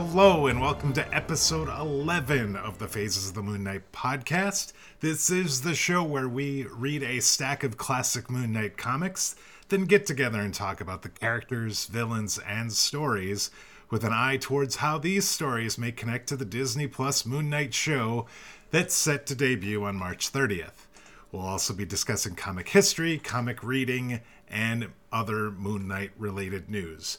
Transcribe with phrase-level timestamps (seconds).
[0.00, 4.72] Hello, and welcome to episode 11 of the Phases of the Moon Knight podcast.
[5.00, 9.34] This is the show where we read a stack of classic Moon Knight comics,
[9.70, 13.50] then get together and talk about the characters, villains, and stories
[13.90, 17.74] with an eye towards how these stories may connect to the Disney Plus Moon Knight
[17.74, 18.26] show
[18.70, 20.86] that's set to debut on March 30th.
[21.32, 27.18] We'll also be discussing comic history, comic reading, and other Moon Knight related news.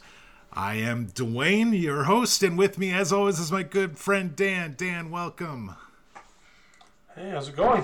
[0.52, 4.73] I am Dwayne, your host, and with me, as always, is my good friend Dan.
[4.75, 5.75] Dan, welcome.
[7.16, 7.84] Hey, how's it going?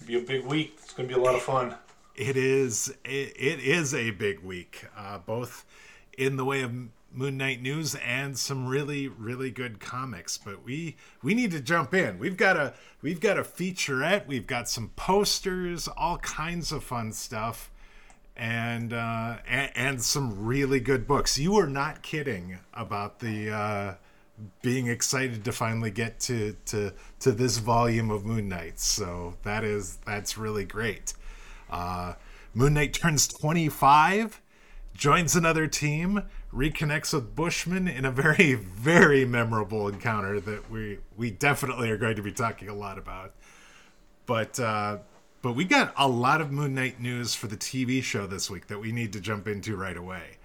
[0.00, 0.78] It'll be a big week.
[0.80, 1.74] It's going to be a lot of fun.
[2.14, 2.94] It is.
[3.04, 5.64] It, it is a big week, uh, both
[6.16, 6.72] in the way of
[7.12, 10.38] Moon Knight news and some really, really good comics.
[10.38, 12.18] But we we need to jump in.
[12.20, 14.28] We've got a we've got a featurette.
[14.28, 17.71] We've got some posters, all kinds of fun stuff
[18.36, 21.38] and, uh, and and some really good books.
[21.38, 23.94] You were not kidding about the uh,
[24.62, 28.80] being excited to finally get to to to this volume of Moon Knight.
[28.80, 31.14] So that is that's really great.
[31.70, 32.14] Uh,
[32.54, 34.40] Moon Knight turns twenty five,
[34.94, 41.30] joins another team, reconnects with Bushman in a very very memorable encounter that we we
[41.30, 43.34] definitely are going to be talking a lot about.
[44.26, 44.98] But uh,
[45.42, 48.68] but we got a lot of Moon Knight news for the TV show this week
[48.68, 50.38] that we need to jump into right away.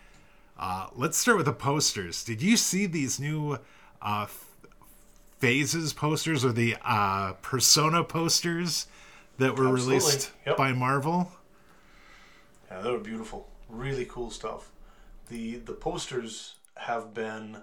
[0.58, 2.23] Uh, let's start with the posters.
[2.23, 3.59] Did you see these new
[4.02, 4.25] uh,
[5.40, 8.88] phases posters or the uh, Persona posters
[9.38, 9.98] that were Absolutely.
[9.98, 10.58] released Yep.
[10.58, 11.31] by Marvel?
[12.72, 13.48] Yeah, they were beautiful.
[13.70, 14.72] Really cool stuff.
[15.30, 17.58] The the posters have been,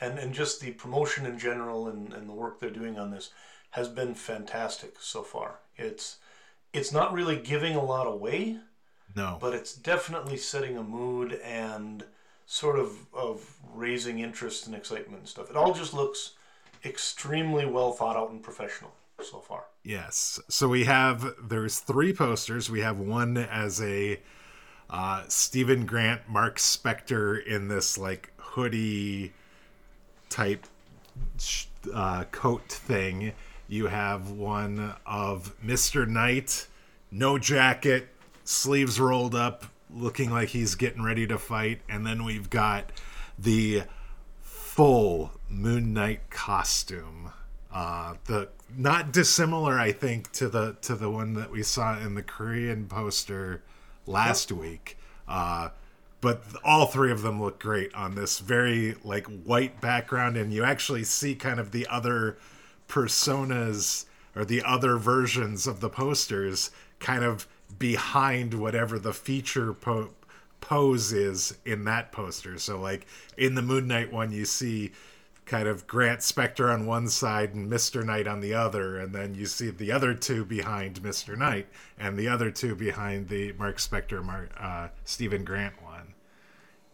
[0.00, 3.30] and, and just the promotion in general and, and the work they're doing on this
[3.70, 5.60] has been fantastic so far.
[5.76, 6.18] It's
[6.76, 8.58] it's not really giving a lot away,
[9.14, 9.38] No.
[9.40, 12.04] but it's definitely setting a mood and
[12.46, 15.50] sort of of raising interest and excitement and stuff.
[15.50, 16.32] It all just looks
[16.84, 18.92] extremely well thought out and professional
[19.22, 19.64] so far.
[19.82, 20.38] Yes.
[20.48, 22.70] So we have there's three posters.
[22.70, 24.20] We have one as a
[24.88, 29.32] uh, Stephen Grant, Marc Spector in this like hoodie
[30.28, 30.66] type
[31.92, 33.32] uh, coat thing.
[33.68, 36.06] You have one of Mr.
[36.06, 36.66] Knight,
[37.10, 38.08] no jacket,
[38.44, 42.92] sleeves rolled up, looking like he's getting ready to fight, and then we've got
[43.38, 43.82] the
[44.40, 47.32] full Moon Knight costume.
[47.72, 52.14] Uh, the not dissimilar, I think, to the to the one that we saw in
[52.14, 53.62] the Korean poster
[54.06, 54.96] last week.
[55.28, 55.70] Uh,
[56.20, 60.64] but all three of them look great on this very like white background, and you
[60.64, 62.38] actually see kind of the other
[62.88, 67.46] personas or the other versions of the posters kind of
[67.78, 70.10] behind whatever the feature po-
[70.60, 72.58] pose is in that poster.
[72.58, 74.92] So like in the Moon Knight one, you see
[75.46, 78.04] kind of Grant Spector on one side and Mr.
[78.04, 81.38] Knight on the other, and then you see the other two behind Mr.
[81.38, 81.68] Knight
[81.98, 86.14] and the other two behind the Marc Spector, Marc, uh, Stephen Grant one.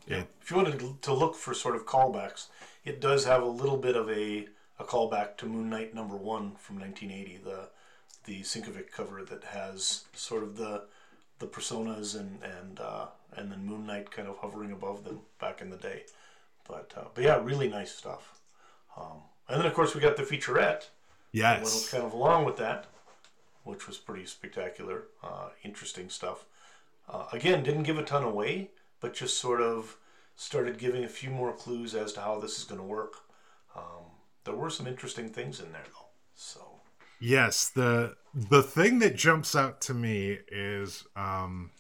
[0.06, 0.24] Yeah.
[0.41, 2.48] If you wanted to look for sort of callbacks,
[2.84, 4.48] it does have a little bit of a,
[4.82, 7.69] a callback to Moon Knight number one from 1980, the
[8.25, 10.84] the Sienkiewicz cover that has sort of the
[11.38, 13.06] the personas and and uh,
[13.37, 16.03] and then Moon Knight kind of hovering above them back in the day.
[16.69, 18.41] But uh, but yeah, really nice stuff.
[18.97, 20.88] Um, and then of course we got the featurette
[21.32, 21.91] Yes.
[21.91, 22.87] kind of along with that,
[23.65, 26.44] which was pretty spectacular, uh, interesting stuff.
[27.09, 29.97] Uh, again, didn't give a ton away, but just sort of
[30.37, 33.15] started giving a few more clues as to how this is going to work.
[33.75, 34.11] Um,
[34.44, 36.06] there were some interesting things in there, though.
[36.34, 36.60] So
[37.20, 41.70] Yes, the the thing that jumps out to me is um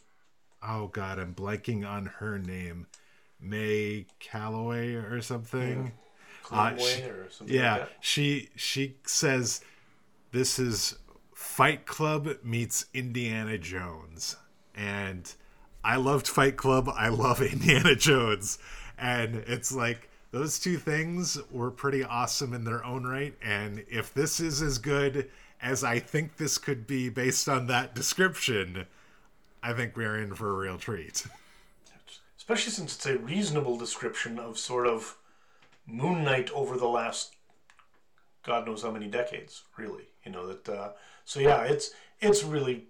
[0.62, 2.86] oh god, I'm blanking on her name.
[3.40, 5.92] May Calamawy or something.
[6.50, 9.62] Uh, she- or something yeah, like she she says
[10.32, 10.96] this is
[11.34, 14.36] Fight Club meets Indiana Jones.
[14.76, 15.32] And
[15.82, 16.88] I loved Fight Club.
[16.94, 18.58] I love Indiana Jones.
[18.96, 23.34] And it's like those two things were pretty awesome in their own right.
[23.42, 25.30] And if this is as good
[25.60, 28.86] as I think this could be based on that description,
[29.62, 31.26] I think we're in for a real treat.
[32.36, 35.16] Especially since it's a reasonable description of sort of
[35.86, 37.36] Moon Knight over the last
[38.42, 40.08] God knows how many decades, really.
[40.24, 40.68] You know that.
[40.68, 40.90] Uh,
[41.24, 42.86] so yeah, it's it's really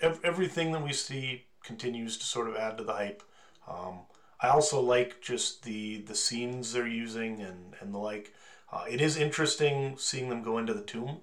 [0.00, 3.22] ev- everything that we see continues to sort of add to the hype.
[3.68, 4.00] Um,
[4.42, 8.34] I also like just the the scenes they're using and and the like.
[8.72, 11.18] Uh, it is interesting seeing them go into the tomb.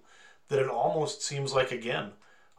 [0.48, 2.12] That it almost seems like again,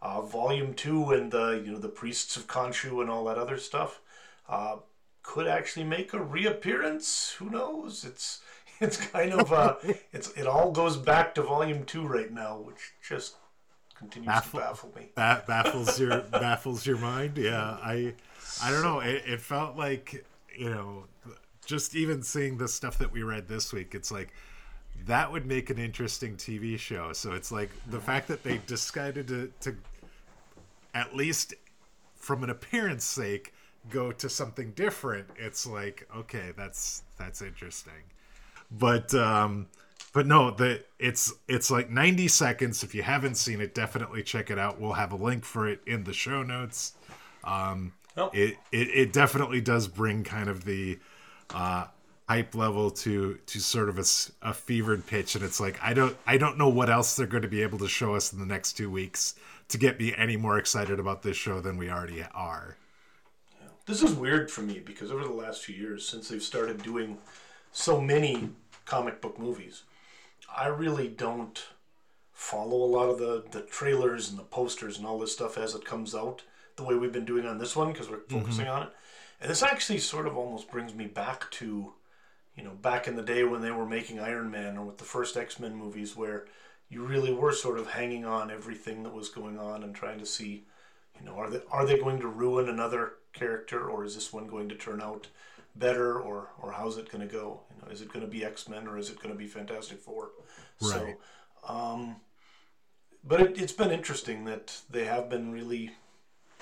[0.03, 3.57] uh, Volume Two and the you know the priests of Khonshu and all that other
[3.57, 4.01] stuff
[4.49, 4.77] uh,
[5.23, 7.37] could actually make a reappearance.
[7.39, 8.05] Who knows?
[8.05, 8.41] It's
[8.81, 9.77] it's kind of uh,
[10.13, 13.37] it's it all goes back to volume two right now, which just
[13.97, 15.09] continues Baffle, to baffle me.
[15.15, 17.39] That baffles your baffles your mind.
[17.39, 18.15] Yeah, I
[18.63, 19.01] I don't know.
[19.01, 20.25] It, it felt like
[20.57, 21.05] you know,
[21.65, 24.33] just even seeing the stuff that we read this week, it's like
[25.07, 27.13] that would make an interesting TV show.
[27.13, 29.77] So it's like the fact that they decided to, to
[30.95, 31.55] at least
[32.17, 33.55] from an appearance sake
[33.89, 37.93] go to something different it's like okay that's that's interesting.
[38.71, 39.69] But um
[40.13, 42.83] but no the it's it's like 90 seconds.
[42.83, 44.81] If you haven't seen it definitely check it out.
[44.81, 46.93] We'll have a link for it in the show notes.
[47.43, 48.31] Um oh.
[48.33, 50.99] it, it it definitely does bring kind of the
[51.55, 51.87] uh
[52.31, 54.05] hype level to to sort of a,
[54.49, 57.43] a fevered pitch and it's like i don't i don't know what else they're going
[57.43, 59.35] to be able to show us in the next two weeks
[59.67, 62.77] to get me any more excited about this show than we already are
[63.61, 63.67] yeah.
[63.85, 67.19] this is weird for me because over the last few years since they've started doing
[67.73, 68.49] so many
[68.85, 69.83] comic book movies
[70.57, 71.65] i really don't
[72.33, 75.75] follow a lot of the the trailers and the posters and all this stuff as
[75.75, 76.43] it comes out
[76.81, 78.41] the way we've been doing on this one because we're mm-hmm.
[78.41, 78.77] focusing mm-hmm.
[78.77, 78.93] on it
[79.41, 81.93] and this actually sort of almost brings me back to
[82.57, 85.05] you know, back in the day when they were making Iron Man or with the
[85.05, 86.47] first X Men movies, where
[86.89, 90.27] you really were sort of hanging on everything that was going on and trying to
[90.27, 90.65] see,
[91.19, 94.47] you know, are they are they going to ruin another character or is this one
[94.47, 95.29] going to turn out
[95.77, 97.61] better or or how's it going to go?
[97.75, 99.47] You know, is it going to be X Men or is it going to be
[99.47, 100.31] Fantastic Four?
[100.83, 101.17] Right.
[101.67, 102.17] So, um,
[103.25, 105.93] but it, it's been interesting that they have been really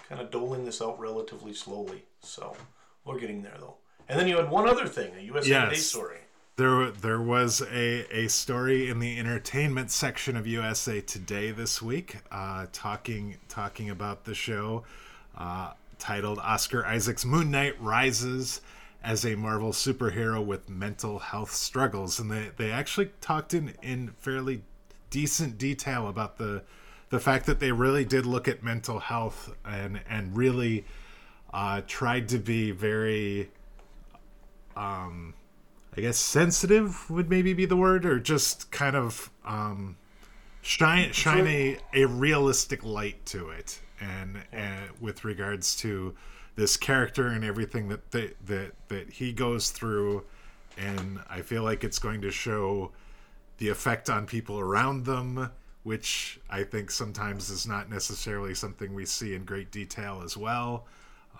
[0.09, 2.05] kind of doling this out relatively slowly.
[2.21, 2.57] So
[3.05, 3.75] we're getting there though.
[4.09, 5.69] And then you had one other thing, a USA yes.
[5.69, 6.19] Today story.
[6.57, 12.17] There, there was a, a story in the entertainment section of USA Today this week,
[12.33, 14.83] uh, talking talking about the show,
[15.37, 18.61] uh, titled "Oscar Isaac's Moon Knight Rises
[19.05, 24.09] as a Marvel Superhero with Mental Health Struggles," and they, they actually talked in, in
[24.19, 24.63] fairly
[25.11, 26.65] decent detail about the
[27.11, 30.85] the fact that they really did look at mental health and and really
[31.53, 33.51] uh, tried to be very
[34.77, 35.35] um,
[35.97, 39.97] I guess sensitive would maybe be the word, or just kind of um,
[40.63, 46.15] shine shine a, a realistic light to it, and, and with regards to
[46.55, 50.25] this character and everything that that that, that he goes through,
[50.77, 52.93] and I feel like it's going to show
[53.57, 55.51] the effect on people around them,
[55.89, 60.85] which I think sometimes is not necessarily something we see in great detail as well.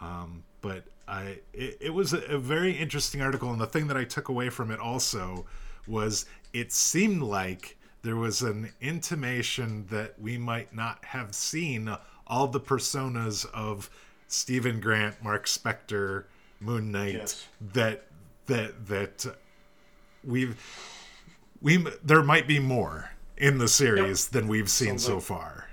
[0.01, 3.99] Um, but I it, it was a, a very interesting article, and the thing that
[3.99, 5.45] I took away from it also
[5.87, 6.25] was
[6.55, 11.95] it seemed like there was an intimation that we might not have seen
[12.27, 13.91] all the personas of
[14.29, 16.25] Stephen Grant, Marc Spector,
[16.59, 17.47] Moon Knight yes.
[17.75, 18.07] that
[18.47, 19.27] that that
[20.25, 20.57] we've
[21.61, 24.33] we there might be more in the series yep.
[24.33, 25.69] than we've seen so far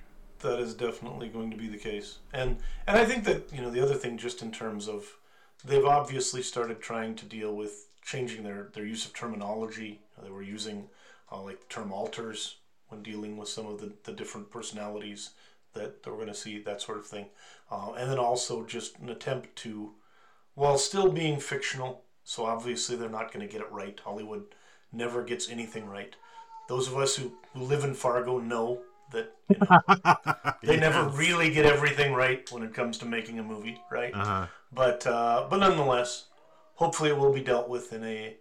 [0.46, 2.20] that is definitely going to be the case.
[2.32, 2.58] And
[2.88, 5.18] and I think that you know the other thing, just in terms of,
[5.64, 10.00] they've obviously started trying to deal with changing their their use of terminology.
[10.24, 10.88] They were using
[11.32, 12.58] uh, like the term alters
[12.90, 15.32] when dealing with some of the, the different personalities
[15.74, 17.26] that, that we're going to see, that sort of thing.
[17.72, 19.92] Uh, and then also just an attempt to,
[20.54, 24.00] while still being fictional, so obviously they're not going to get it right.
[24.00, 24.46] Hollywood
[24.92, 26.16] never gets anything right.
[26.68, 28.82] Those of us who, who live in Fargo know
[29.12, 30.82] that you know, they yes.
[30.82, 34.14] never really get everything right when it comes to making a movie, right?
[34.14, 34.48] Uh-huh.
[34.72, 36.26] But uh, but nonetheless,
[36.76, 38.36] hopefully it will be dealt with in a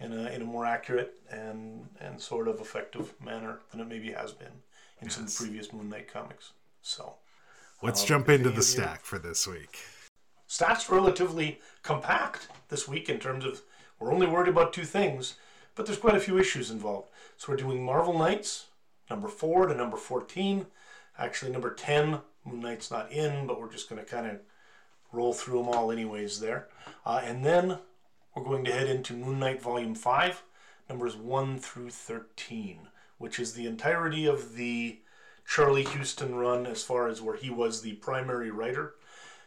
[0.00, 4.12] in a in a more accurate and and sort of effective manner than it maybe
[4.12, 4.48] has been
[5.00, 5.14] in yes.
[5.14, 6.52] some previous Moon Knight comics.
[6.82, 7.14] So
[7.82, 9.78] let's uh, jump into the stack for this week.
[10.46, 13.62] Stack's relatively compact this week in terms of
[13.98, 15.34] we're only worried about two things,
[15.74, 17.08] but there's quite a few issues involved.
[17.38, 18.68] So we're doing Marvel Knights,
[19.10, 20.66] number 4 to number 14.
[21.18, 24.38] Actually, number 10, Moon Knight's not in, but we're just going to kind of
[25.12, 26.68] roll through them all anyways there.
[27.04, 27.78] Uh, and then
[28.34, 30.42] we're going to head into Moon Knight Volume 5,
[30.88, 32.88] numbers 1 through 13,
[33.18, 34.98] which is the entirety of the
[35.46, 38.94] Charlie Huston run as far as where he was the primary writer.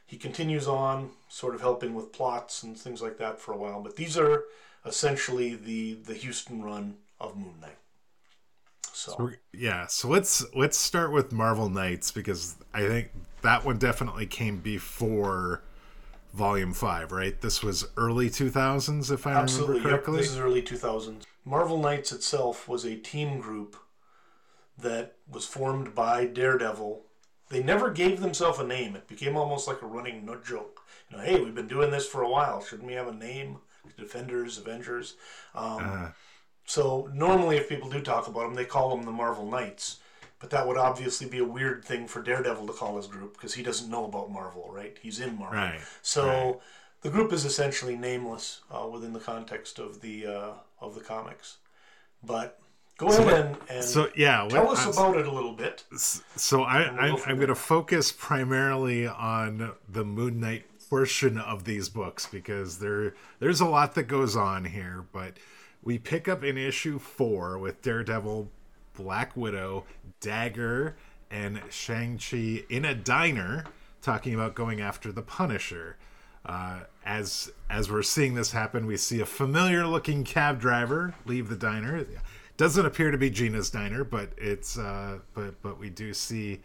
[0.05, 3.81] He continues on, sort of helping with plots and things like that for a while,
[3.81, 4.43] but these are
[4.85, 7.77] essentially the, the Huston run of Moon Knight.
[8.93, 9.13] So.
[9.17, 13.11] so yeah, so let's let's start with Marvel Knights because I think
[13.41, 15.61] that one definitely came before
[16.33, 17.39] Volume Five, right?
[17.39, 20.13] This was early two thousands, if I Absolutely, remember correctly.
[20.15, 21.25] Yep, this is early two thousands.
[21.45, 23.77] Marvel Knights itself was a team group
[24.77, 27.01] that was formed by Daredevil.
[27.49, 28.95] They never gave themselves a name.
[28.95, 30.81] It became almost like a running joke.
[31.09, 32.61] You know, hey, we've been doing this for a while.
[32.61, 33.57] Shouldn't we have a name?
[33.97, 35.15] Defenders, Avengers.
[35.55, 36.09] Um, uh
[36.69, 39.97] So normally, if people do talk about them, they call them the Marvel Knights.
[40.39, 43.55] But that would obviously be a weird thing for Daredevil to call his group because
[43.55, 44.95] he doesn't know about Marvel, right?
[45.01, 45.57] He's in Marvel.
[45.57, 45.79] Right.
[46.03, 46.55] So right.
[47.01, 51.57] the group is essentially nameless uh, within the context of the uh, of the comics.
[52.23, 52.59] But
[52.99, 55.31] go So ahead what- and, and so yeah, tell what- us uh, about it a
[55.31, 55.85] little bit.
[55.97, 61.89] So I, I'm, I'm going to focus primarily on the Moon Knight portion of these
[61.89, 65.05] books because there there's a lot that goes on here.
[65.11, 65.37] But
[65.83, 68.49] we pick up in issue four with Daredevil,
[68.93, 69.85] Black Widow,
[70.19, 70.95] Dagger,
[71.31, 73.65] and Shang Chi in a diner
[74.01, 75.97] talking about going after the Punisher.
[76.45, 81.49] Uh, as as we're seeing this happen, we see a familiar looking cab driver leave
[81.49, 82.05] the diner.
[82.57, 86.61] Doesn't appear to be Gina's diner, but it's uh, but but we do see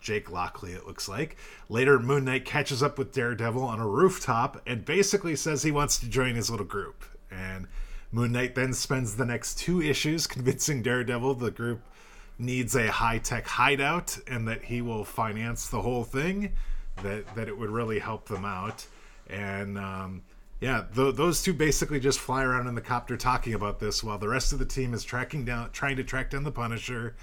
[0.00, 0.72] Jake Lockley.
[0.72, 1.36] It looks like
[1.68, 5.98] later, Moon Knight catches up with Daredevil on a rooftop and basically says he wants
[5.98, 7.04] to join his little group.
[7.30, 7.66] And
[8.12, 11.80] Moon Knight then spends the next two issues convincing Daredevil the group
[12.38, 16.52] needs a high tech hideout and that he will finance the whole thing.
[17.02, 18.86] That that it would really help them out.
[19.28, 20.22] And um,
[20.60, 24.18] yeah, th- those two basically just fly around in the copter talking about this while
[24.18, 27.14] the rest of the team is tracking down, trying to track down the Punisher.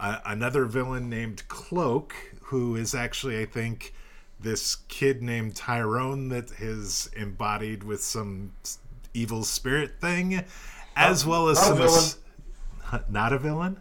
[0.00, 3.94] Uh, another villain named Cloak, who is actually, I think,
[4.40, 8.52] this kid named Tyrone that is embodied with some
[9.14, 10.44] evil spirit thing,
[10.96, 12.20] as well as not some.
[13.08, 13.80] not a villain?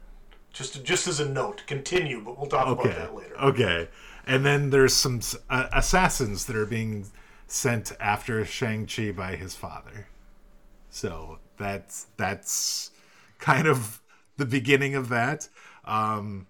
[0.53, 2.89] Just just as a note, continue, but we'll talk Okay.
[2.89, 3.37] about that later.
[3.39, 3.87] Okay.
[4.25, 7.07] And then there's some uh, assassins that are being
[7.47, 10.07] sent after Shang-Chi by his father.
[10.89, 12.91] So that's that's
[13.39, 14.01] kind of
[14.37, 15.47] the beginning of that.
[15.85, 16.47] Um,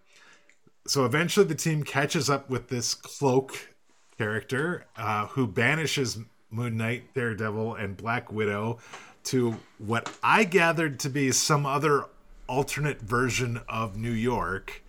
[0.88, 3.74] so eventually the team catches up with this cloak
[4.18, 6.18] character uh, who banishes
[6.52, 8.80] Moon Knight, Daredevil, and Black Widow
[9.26, 12.06] to what I gathered to be some other
[12.48, 14.84] alternate version of New York.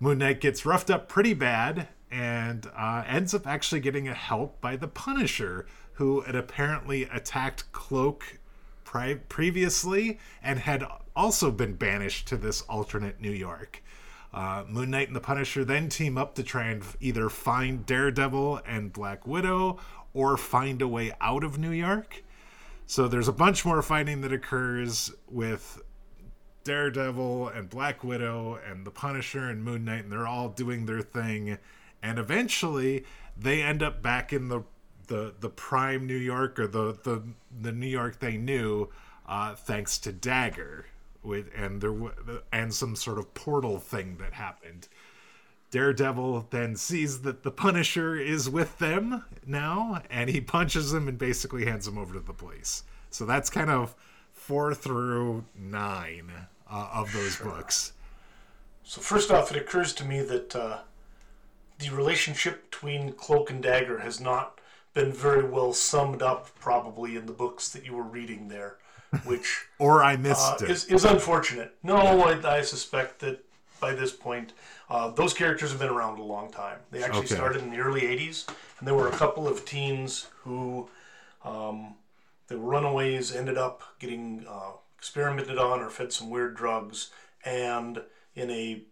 [0.00, 4.60] Moon Knight gets roughed up pretty bad and uh, ends up actually getting a help
[4.60, 8.38] by the Punisher, who had apparently attacked Cloak
[8.84, 10.84] pri- previously and had
[11.14, 13.82] also been banished to this alternate New York.
[14.32, 18.60] Uh, Moon Knight and the Punisher then team up to try and either find Daredevil
[18.66, 19.78] and Black Widow
[20.16, 22.24] or find a way out of New York.
[22.86, 25.82] So there's a bunch more fighting that occurs with
[26.64, 31.02] Daredevil and Black Widow and the Punisher and Moon Knight, and they're all doing their
[31.02, 31.58] thing.
[32.02, 33.04] And eventually,
[33.36, 34.62] they end up back in the
[35.08, 37.22] the the prime New York or the the
[37.60, 38.88] the New York they knew,
[39.26, 40.86] uh, thanks to Dagger,
[41.22, 41.94] with and there
[42.52, 44.88] and some sort of portal thing that happened.
[45.70, 51.18] Daredevil then sees that the Punisher is with them now, and he punches him and
[51.18, 52.84] basically hands him over to the police.
[53.10, 53.94] So that's kind of
[54.32, 56.30] four through nine
[56.70, 57.92] uh, of those books.
[58.84, 60.78] So first off, it occurs to me that uh,
[61.78, 64.60] the relationship between Cloak and Dagger has not
[64.94, 68.76] been very well summed up, probably in the books that you were reading there,
[69.24, 70.70] which Or I uh, missed it.
[70.70, 71.74] is, is unfortunate.
[71.82, 73.44] No, I, I suspect that
[73.80, 74.52] by this point,
[74.88, 76.78] uh, those characters have been around a long time.
[76.90, 77.34] They actually Okay.
[77.34, 78.46] started in the early '80s,
[78.78, 80.88] and there were a couple of teens who
[81.44, 81.94] um,
[82.50, 87.10] were runaways, ended up getting uh, experimented on or fed some weird drugs,
[87.44, 88.02] and
[88.34, 88.82] in a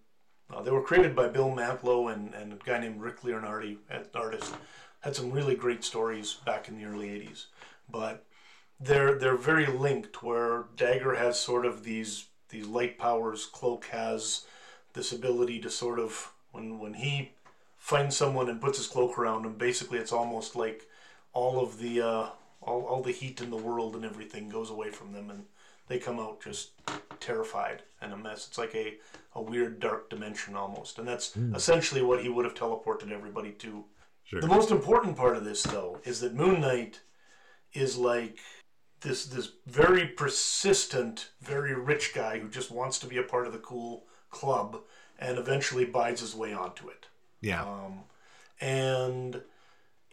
[0.53, 4.05] uh, they were created by Bill Mantlo and, and a guy named Rick Leonardi, an
[4.15, 4.55] artist.
[5.01, 7.47] Had some really great stories back in the early '80s,
[7.91, 8.25] but
[8.81, 10.23] they're they're very linked.
[10.23, 14.47] Where Dagger has sort of these these light powers, Cloak has
[14.95, 17.33] this ability to sort of when when he
[17.77, 20.89] finds someone and puts his cloak around him, basically it's almost like
[21.33, 22.29] all of the uh,
[22.63, 25.45] all, all the heat in the world and everything goes away from them and
[25.89, 26.71] they come out just
[27.21, 28.47] terrified and a mess.
[28.49, 28.95] It's like a,
[29.35, 30.99] a weird dark dimension almost.
[30.99, 33.85] And that's essentially what he would have teleported everybody to.
[34.25, 34.41] Sure.
[34.41, 37.01] The most important part of this though is that Moon Knight
[37.75, 38.39] is like
[39.03, 43.53] this this very persistent, very rich guy who just wants to be a part of
[43.53, 44.81] the cool club
[45.19, 47.07] and eventually buys his way onto it
[47.41, 47.63] yeah.
[47.63, 48.01] um,
[48.61, 49.43] and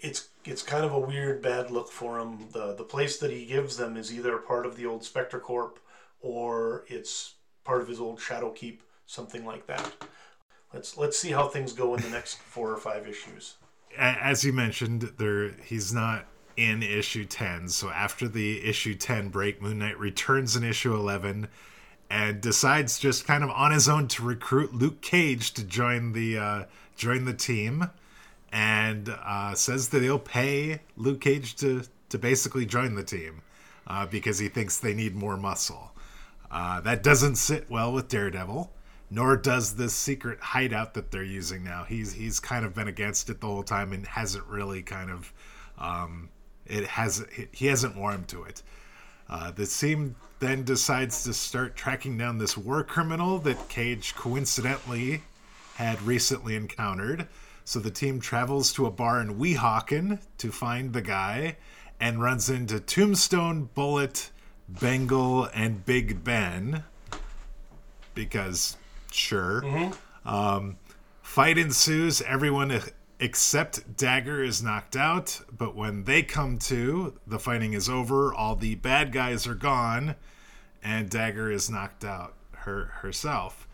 [0.02, 2.48] it's it's kind of a weird bad look for him.
[2.52, 5.80] the The place that he gives them is either part of the old Spector Corp
[6.20, 9.92] or it's part of his old Shadow Keep, something like that.
[10.74, 13.56] Let's let's see how things go in the next four or five issues.
[13.98, 16.26] As you mentioned, there he's not
[16.58, 17.70] in issue 10.
[17.70, 21.48] So after the issue 10 break, Moon Knight returns in issue 11
[22.12, 26.38] and decides just kind of on his own to recruit Luke Cage to join the
[26.38, 26.64] uh,
[26.98, 27.90] join the team,
[28.52, 33.42] and uh, says that he'll pay Luke Cage to to basically join the team
[33.88, 35.94] uh, because he thinks they need more muscle.
[36.52, 38.70] Uh, that doesn't sit well with Daredevil,
[39.10, 41.86] nor does this secret hideout that they're using now.
[41.86, 45.32] He's he's kind of been against it the whole time and hasn't really kind of
[45.78, 46.28] um,
[46.66, 48.64] it has he hasn't warmed to it.
[49.30, 55.22] Uh, the team then decides to start tracking down this war criminal that Cage coincidentally
[55.76, 57.28] had recently encountered.
[57.64, 61.58] So the team travels to a bar in Weehawken to find the guy
[62.00, 64.32] and runs into Tombstone, Bullet,
[64.68, 66.86] Bengal, and Big Ben.
[68.16, 68.78] Because,
[69.12, 69.62] sure.
[69.62, 70.28] Mm-hmm.
[70.28, 70.78] Um,
[71.22, 72.20] fight ensues.
[72.24, 72.82] Everyone
[73.20, 75.40] except Dagger is knocked out.
[75.56, 78.34] But when they come to, the fighting is over.
[78.34, 80.16] All the bad guys are gone.
[80.84, 83.68] And Dagger is knocked out her herself.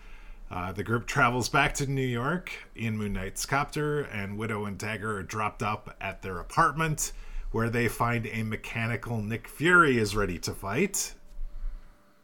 [0.50, 4.78] Uh, the group travels back to New York in Moon Knight's copter, and Widow and
[4.78, 7.12] Dagger are dropped up at their apartment,
[7.52, 11.14] where they find a mechanical Nick Fury is ready to fight.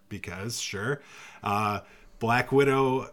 [0.07, 1.01] Because, sure.
[1.43, 1.81] Uh,
[2.19, 3.09] Black Widow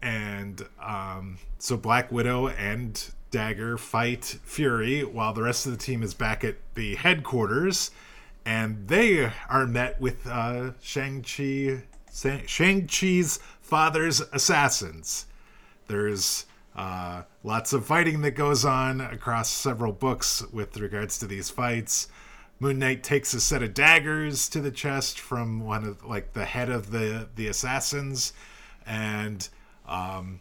[0.00, 0.64] and.
[0.80, 6.14] Um, so Black Widow and Dagger fight Fury, while the rest of the team is
[6.14, 7.90] back at the headquarters,
[8.46, 11.82] and they are met with uh, Shang-Chi.
[12.46, 15.26] Shang-Chi's father's assassins.
[15.88, 21.50] There's uh, lots of fighting that goes on across several books with regards to these
[21.50, 22.06] fights.
[22.60, 26.44] Moon Knight takes a set of daggers to the chest from one of like the
[26.44, 28.32] head of the the assassins,
[28.86, 29.48] and
[29.86, 30.40] um,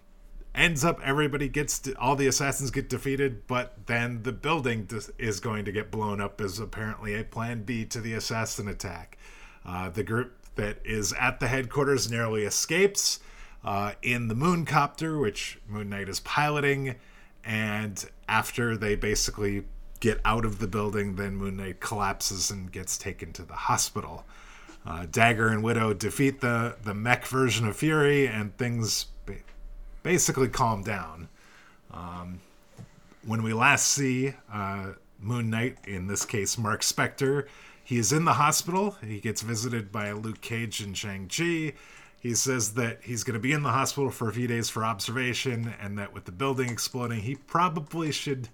[0.55, 5.39] ends up everybody gets to, all the assassins get defeated, but then the building is
[5.39, 9.17] going to get blown up as apparently a plan B to the assassin attack.
[9.65, 13.19] Uh, the group that is at the headquarters narrowly escapes
[13.63, 16.95] uh, in the moon copter, which Moon Knight is piloting.
[17.43, 19.65] And after they basically
[19.99, 24.25] get out of the building, then Moon Knight collapses and gets taken to the hospital.
[24.85, 29.07] Uh, Dagger and Widow defeat the, the mech version of Fury, and things
[30.05, 31.27] basically calm down.
[31.91, 32.39] Um,
[33.25, 37.47] when we last see uh, Moon Knight, in this case Marc Spector,
[37.83, 38.97] he is in the hospital.
[39.03, 41.73] He gets visited by Luke Cage and Shang-Chi.
[42.19, 44.85] He says that he's going to be in the hospital for a few days for
[44.85, 48.47] observation, and that with the building exploding, he probably should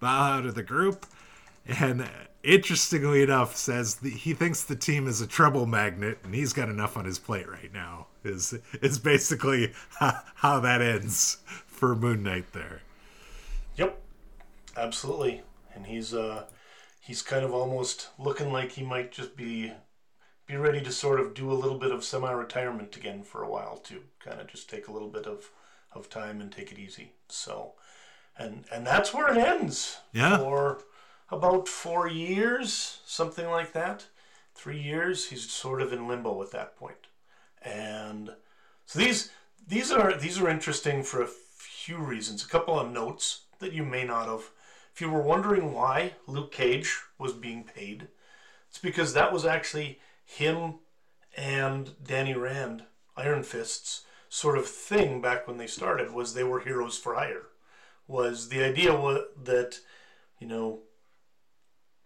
[0.00, 1.06] bow out of the group.
[1.66, 2.06] And
[2.42, 6.98] interestingly enough, says he thinks the team is a trouble magnet, and he's got enough
[6.98, 8.08] on his plate right now.
[8.28, 12.82] Is is basically how, how that ends for Moon Knight there.
[13.76, 13.98] Yep,
[14.76, 15.42] absolutely,
[15.74, 16.44] and he's uh
[17.00, 19.72] he's kind of almost looking like he might just be
[20.46, 23.76] be ready to sort of do a little bit of semi-retirement again for a while
[23.76, 25.50] to kind of just take a little bit of
[25.92, 27.12] of time and take it easy.
[27.28, 27.74] So,
[28.36, 29.98] and and that's where it ends.
[30.12, 30.38] Yeah.
[30.38, 30.78] For
[31.30, 34.06] about four years, something like that.
[34.54, 35.28] Three years.
[35.28, 37.07] He's sort of in limbo at that point,
[37.62, 38.30] and
[38.86, 39.30] so these
[39.66, 42.44] these are these are interesting for a few reasons.
[42.44, 44.50] A couple of notes that you may not have
[44.94, 48.08] if you were wondering why Luke Cage was being paid,
[48.68, 50.80] it's because that was actually him
[51.36, 52.82] and Danny Rand,
[53.16, 57.46] Iron Fists, sort of thing back when they started was they were heroes for hire.
[58.08, 58.92] Was the idea
[59.44, 59.78] that,
[60.40, 60.80] you know,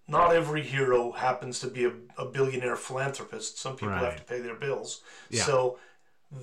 [0.09, 3.59] not every hero happens to be a, a billionaire philanthropist.
[3.59, 4.05] Some people right.
[4.05, 5.03] have to pay their bills.
[5.31, 5.45] Yeah.
[5.45, 5.79] So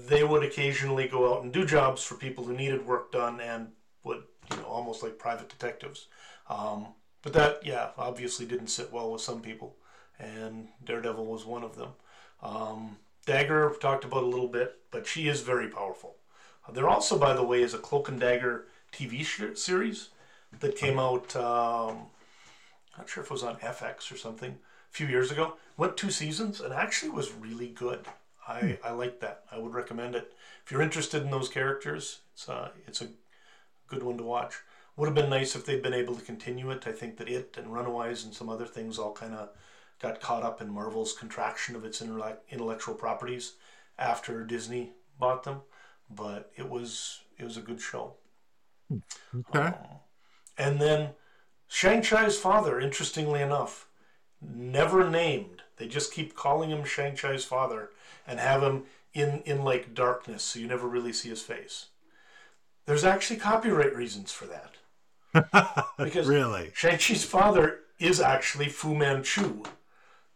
[0.08, 3.70] they would occasionally go out and do jobs for people who needed work done and
[4.04, 6.08] would, you know, almost like private detectives.
[6.50, 6.88] Um,
[7.22, 9.76] but that, yeah, obviously didn't sit well with some people,
[10.20, 11.90] and Daredevil was one of them.
[12.42, 16.16] Um, Dagger talked about a little bit, but she is very powerful.
[16.68, 20.10] Uh, there also, by the way, is a Cloak and Dagger TV sh- series
[20.60, 21.36] that came out.
[21.36, 22.08] Um,
[23.00, 25.56] not sure if it was on FX or something a few years ago.
[25.78, 28.06] Went two seasons and actually was really good.
[28.48, 28.72] I, hmm.
[28.84, 29.44] I like that.
[29.52, 30.34] I would recommend it
[30.64, 32.20] if you're interested in those characters.
[32.34, 33.08] It's uh, it's a
[33.88, 34.56] good one to watch.
[34.98, 36.86] Would have been nice if they'd been able to continue it.
[36.86, 39.50] I think that it and Runaways and some other things all kind of
[40.02, 43.54] got caught up in Marvel's contraction of its intellectual properties
[43.98, 45.62] after Disney bought them.
[46.10, 48.16] But it was it was a good show.
[48.92, 49.60] Okay.
[49.60, 49.76] Um,
[50.58, 51.12] and then
[51.70, 53.88] Shang-Chi's father, interestingly enough,
[54.42, 55.62] never named.
[55.78, 57.92] They just keep calling him Shang-Chi's father
[58.28, 61.88] and have him in in like darkness, so you never really see his face.
[62.86, 65.86] There's actually copyright reasons for that.
[65.98, 69.64] because really, Shang-Chi's father is actually Fu Manchu,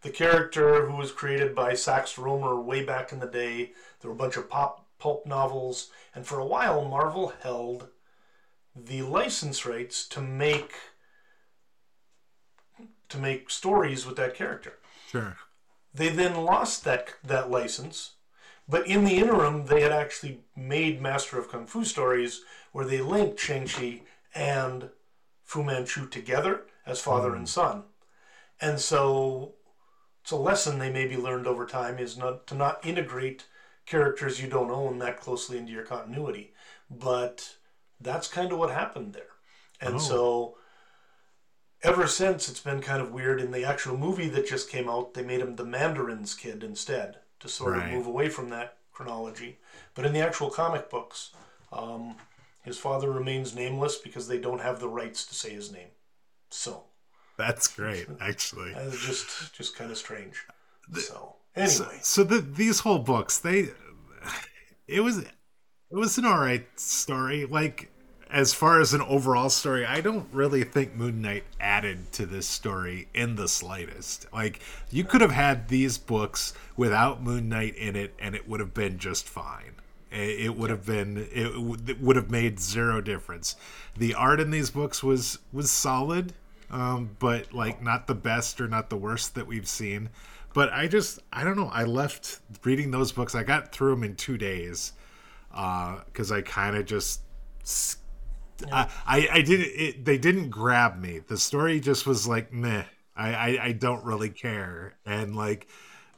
[0.02, 3.72] the character who was created by Sax Rohmer way back in the day.
[4.00, 7.88] There were a bunch of pop pulp novels, and for a while, Marvel held
[8.76, 10.74] the license rights to make
[13.14, 14.80] to make stories with that character.
[15.10, 15.38] Sure.
[15.94, 18.14] They then lost that that license,
[18.68, 22.42] But in the interim, they had actually made Master of Kung Fu stories
[22.74, 24.04] where they linked Shang-Chi
[24.36, 24.90] and
[25.44, 27.58] Fu Manchu together as father and hmm.
[27.60, 27.84] son.
[28.62, 29.56] And so
[30.22, 33.46] it's a lesson they maybe learned over time is not to not integrate
[33.86, 36.54] characters you don't own that closely into your continuity.
[36.90, 37.58] But
[38.00, 39.34] that's kind of what happened there.
[39.82, 40.00] And Oh.
[40.00, 40.58] so
[41.84, 45.14] ever since it's been kind of weird in the actual movie that just came out
[45.14, 47.88] they made him the mandarin's kid instead to sort Right.
[47.88, 49.60] of move away from that chronology
[49.96, 51.32] but in the actual comic books
[51.72, 52.16] um,
[52.64, 55.90] his father remains nameless because they don't have the rights to say his name
[56.50, 56.84] so
[57.38, 58.74] That's great, actually.
[58.74, 60.46] that's just just kind of strange
[60.94, 63.70] so So, anyway so the, these whole books, they,
[64.88, 65.28] it was, it
[65.92, 67.46] was an all right story.
[67.46, 67.90] Like
[68.34, 72.48] as far as an overall story, I don't really think Moon Knight added to this
[72.48, 74.26] story in the slightest.
[74.34, 78.60] Like you could have had these books without Moon Knight in it, and it would
[78.60, 79.76] have been just fine.
[80.12, 83.56] It would have been it would- have made zero difference.
[83.98, 86.34] The art in these books was was solid,
[86.72, 90.10] um, but like not the best or not the worst that we've seen.
[90.54, 91.70] But I just I don't know.
[91.72, 93.36] I left reading those books.
[93.36, 94.94] I got through them in two days
[95.52, 97.22] because I kind of just
[98.72, 100.06] I, I I did it.
[100.06, 101.20] They didn't grab me.
[101.20, 102.84] The story just was like meh.
[103.16, 105.68] I I, I don't really care, and like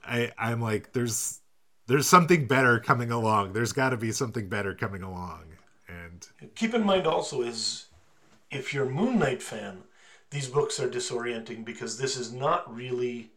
[0.06, 1.41] I I'm like there's
[1.88, 3.54] there's something better coming along.
[3.54, 5.43] There's got to be something better coming along,
[5.88, 7.88] and keep in mind also is
[8.52, 9.84] if you're a Moon Knight fan,
[10.30, 13.32] these books are disorienting because this is not really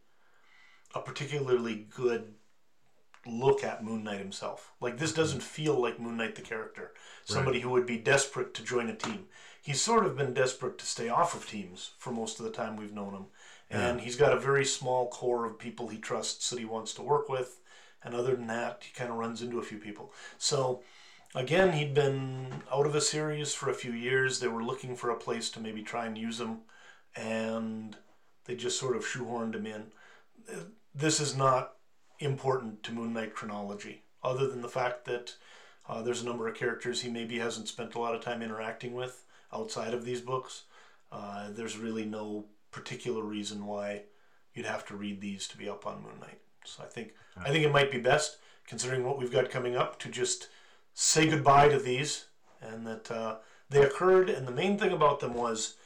[0.94, 2.34] a particularly good
[3.28, 4.72] look at Moon Knight himself.
[4.80, 6.92] Like this doesn't feel like Moon Knight the character,
[7.24, 9.26] somebody who would be desperate to join a team.
[9.60, 12.76] He's sort of been desperate to stay off of teams for most of the time
[12.76, 13.26] we've known him.
[13.70, 17.02] And he's got a very small core of people he trusts that he wants to
[17.02, 17.60] work with.
[18.02, 20.12] And other than that, he kind of runs into a few people.
[20.38, 20.82] So
[21.34, 24.40] again, he'd been out of a series for a few years.
[24.40, 26.60] They were looking for a place to maybe try and use him,
[27.14, 27.96] and
[28.44, 29.92] they just sort of shoehorned him in.
[30.94, 31.74] This is not
[32.18, 35.34] important to Moon Knight chronology, other than the fact that
[35.88, 38.94] uh, there's a number of characters he maybe hasn't spent a lot of time interacting
[38.94, 40.64] with outside of these books.
[41.10, 44.02] Uh, there's really no particular reason why
[44.54, 46.40] you'd have to read these to be up on Moon Knight.
[46.64, 49.98] So I think I think it might be best, considering what we've got coming up,
[50.00, 50.48] to just
[50.92, 52.26] say goodbye to these,
[52.60, 53.36] and that uh,
[53.70, 54.28] they occurred.
[54.28, 55.76] And the main thing about them was,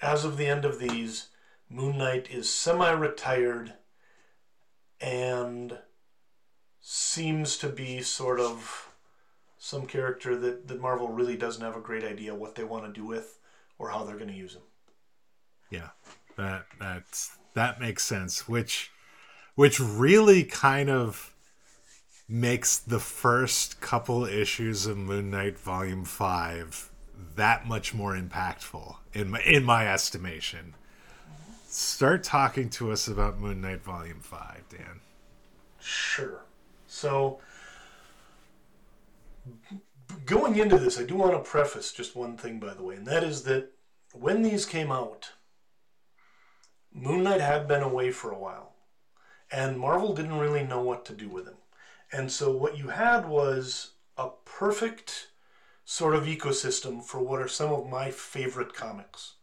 [0.00, 1.28] as of the end of these,
[1.68, 3.74] Moon Knight is semi-retired,
[5.00, 5.78] and
[6.80, 8.90] seems to be sort of
[9.58, 12.92] some character that, that Marvel really doesn't have a great idea what they want to
[12.92, 13.38] do with
[13.78, 14.62] or how they're going to use him.
[15.70, 15.88] yeah,
[16.36, 18.48] that that's that makes sense.
[18.48, 18.90] Which
[19.54, 21.34] which really kind of
[22.28, 26.90] makes the first couple issues of Moon Knight Volume Five
[27.36, 30.74] that much more impactful in my in my estimation.
[31.78, 34.98] Start talking to us about Moon Knight Volume Five, Dan.
[35.78, 36.40] Sure.
[36.86, 37.38] So,
[40.24, 43.06] going into this, I do want to preface just one thing, by the way, and
[43.06, 43.72] that is that
[44.14, 45.32] when these came out,
[46.94, 48.72] Moon Knight had been away for a while,
[49.52, 51.58] and Marvel didn't really know what to do with him.
[52.10, 55.28] And so, what you had was a perfect
[55.84, 59.34] sort of ecosystem for what are some of my favorite comics.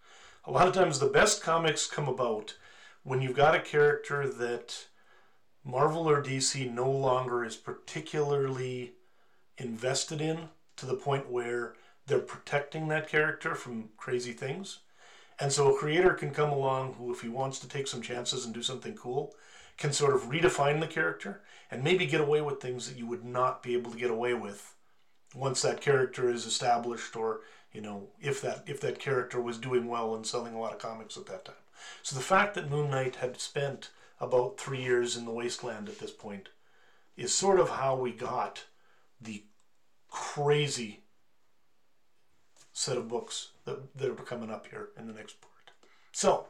[0.45, 2.55] A lot of times, the best comics come about
[3.03, 4.87] when you've got a character that
[5.63, 8.91] Marvel or DC no longer is particularly
[9.57, 11.75] invested in to the point where
[12.07, 14.79] they're protecting that character from crazy things.
[15.39, 18.43] And so a creator can come along who, if he wants to take some chances
[18.43, 19.33] and do something cool,
[19.77, 23.23] can sort of redefine the character and maybe get away with things that you would
[23.23, 24.75] not be able to get away with
[25.33, 27.41] once that character is established or
[27.73, 30.79] you know if that if that character was doing well and selling a lot of
[30.79, 31.55] comics at that time.
[32.01, 35.99] So the fact that moon knight had spent about three years in the wasteland at
[35.99, 36.49] this point
[37.17, 38.65] is sort of how we got
[39.19, 39.43] the
[40.09, 41.01] crazy
[42.71, 45.71] set of books that, that are coming up here in the next part.
[46.11, 46.45] So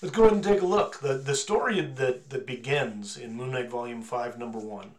[0.00, 1.00] let's go ahead and take a look.
[1.00, 4.92] The, the story that, that begins in moon knight volume 5 number 1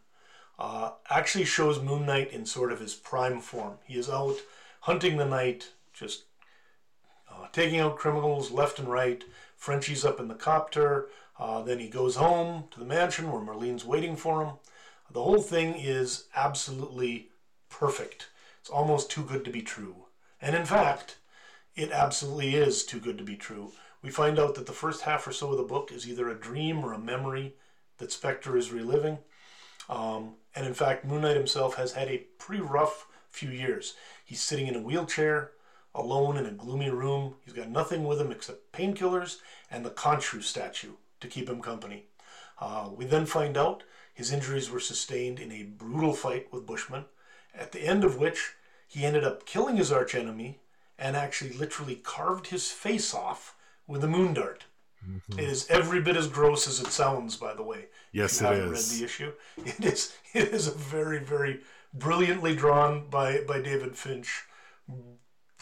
[0.60, 3.78] uh, actually shows Moon Knight in sort of his prime form.
[3.86, 4.38] He is out
[4.88, 6.24] hunting the night, just
[7.30, 9.26] uh, taking out criminals left and right.
[9.58, 11.10] Frenchie's up in the copter.
[11.38, 14.54] Uh, then he goes home to the mansion where Marlene's waiting for him.
[15.12, 17.28] The whole thing is absolutely
[17.70, 18.30] perfect.
[18.62, 20.06] It's almost too good to be true.
[20.42, 21.18] And in fact,
[21.76, 23.74] it absolutely is too good to be true.
[24.02, 26.40] We find out that the first half or so of the book is either a
[26.40, 27.56] dream or a memory
[27.98, 29.18] that Spector is reliving.
[29.90, 33.96] Um, and in fact, Moon Knight himself has had a pretty rough few years.
[34.28, 35.52] He's sitting in a wheelchair,
[35.96, 37.36] alone in a gloomy room.
[37.46, 39.38] He's got nothing with him except painkillers
[39.72, 42.08] and the Khonshu statue to keep him company.
[42.60, 47.06] Uh, we then find out his injuries were sustained in a brutal fight with Bushman,
[47.56, 50.60] at the end of which he ended up killing his archenemy
[51.00, 53.56] and actually literally carved his face off
[53.88, 54.66] with a moon dart.
[55.10, 55.40] Mm-hmm.
[55.40, 57.86] It is every bit as gross as it sounds, by the way.
[58.12, 58.92] Yes, it is.
[58.92, 59.32] Read the issue.
[59.66, 60.14] It is.
[60.34, 61.62] It is a very, very
[61.98, 64.44] brilliantly drawn by by David Finch,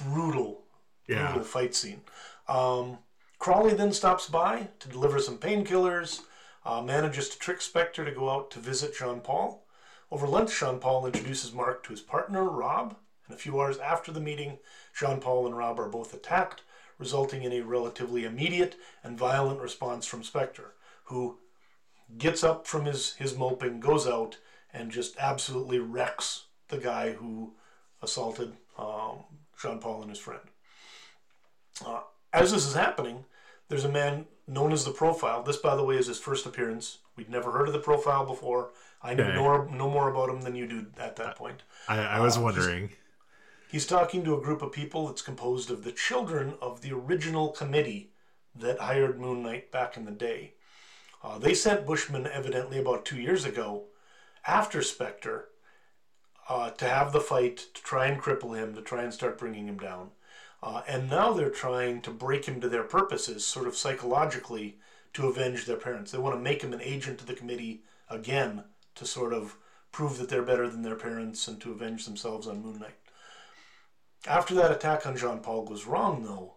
[0.03, 0.63] brutal,
[1.07, 1.27] yeah.
[1.27, 2.01] brutal fight scene.
[2.47, 2.99] Um,
[3.39, 6.21] Crawley then stops by to deliver some painkillers.
[6.65, 9.67] Uh, manages to trick Spector to go out to visit Jean Paul.
[10.09, 12.95] Over lunch, Jean Paul introduces Marc to his partner, Rob,
[13.27, 14.57] and a few hours after the meeting,
[14.97, 16.63] Jean Paul and Rob are both attacked,
[16.97, 20.71] resulting in a relatively immediate and violent response from Spector,
[21.05, 21.37] who
[22.17, 24.37] gets up from his, his moping, goes out,
[24.75, 27.53] and just absolutely wrecks the guy who
[28.01, 29.23] assaulted um,
[29.59, 30.41] Jean Paul and his friend.
[31.85, 32.01] Uh,
[32.33, 33.23] as this is happening,
[33.69, 35.41] there's a man known as the Profile.
[35.43, 36.99] This, by the way, is his first appearance.
[37.15, 38.71] We'd never heard of the Profile before.
[39.01, 39.37] I know, okay.
[39.37, 41.63] more, know more about him than you do at that point.
[41.87, 42.91] I, I was uh, wondering.
[43.71, 47.49] He's talking to a group of people that's composed of the children of the original
[47.49, 48.11] committee
[48.55, 50.53] that hired Moon Knight back in the day.
[51.23, 53.85] Uh, they sent Bushman evidently about two years ago
[54.47, 55.43] after Spector
[56.47, 59.67] uh, to have the fight, to try and cripple him, to try and start bringing
[59.67, 60.11] him down.
[60.61, 64.77] Uh, and now they're trying to break him to their purposes, sort of psychologically,
[65.13, 66.11] to avenge their parents.
[66.11, 68.63] They want to make him an agent to the committee again
[68.95, 69.55] to sort of
[69.91, 72.97] prove that they're better than their parents and to avenge themselves on Moon Knight.
[74.27, 76.55] After that attack on Jean Paul goes wrong, though,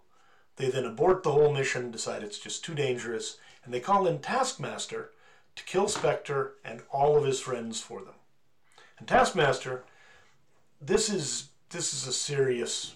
[0.56, 4.18] they then abort the whole mission, decide it's just too dangerous, and they call in
[4.18, 5.12] Taskmaster
[5.58, 8.14] to kill Spector and all of his friends for them.
[8.98, 9.84] And Taskmaster,
[10.80, 12.94] this is this is a serious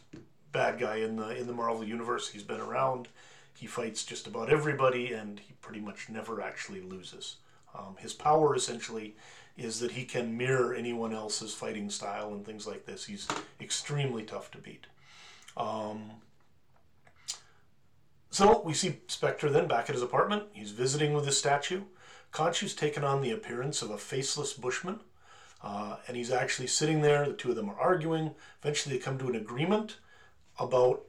[0.52, 2.28] bad guy in the in the Marvel universe.
[2.28, 3.08] He's been around.
[3.54, 7.36] He fights just about everybody, and he pretty much never actually loses.
[7.76, 9.16] Um, his power essentially
[9.56, 13.04] is that he can mirror anyone else's fighting style and things like this.
[13.04, 13.28] He's
[13.60, 14.86] extremely tough to beat.
[15.56, 16.10] Um,
[18.30, 20.44] so we see Spector then back at his apartment.
[20.52, 21.82] He's visiting with his statue.
[22.32, 25.00] Khonshu's taken on the appearance of a faceless bushman.
[25.62, 27.24] Uh, and he's actually sitting there.
[27.26, 28.34] The two of them are arguing.
[28.62, 29.98] Eventually, they come to an agreement
[30.58, 31.04] about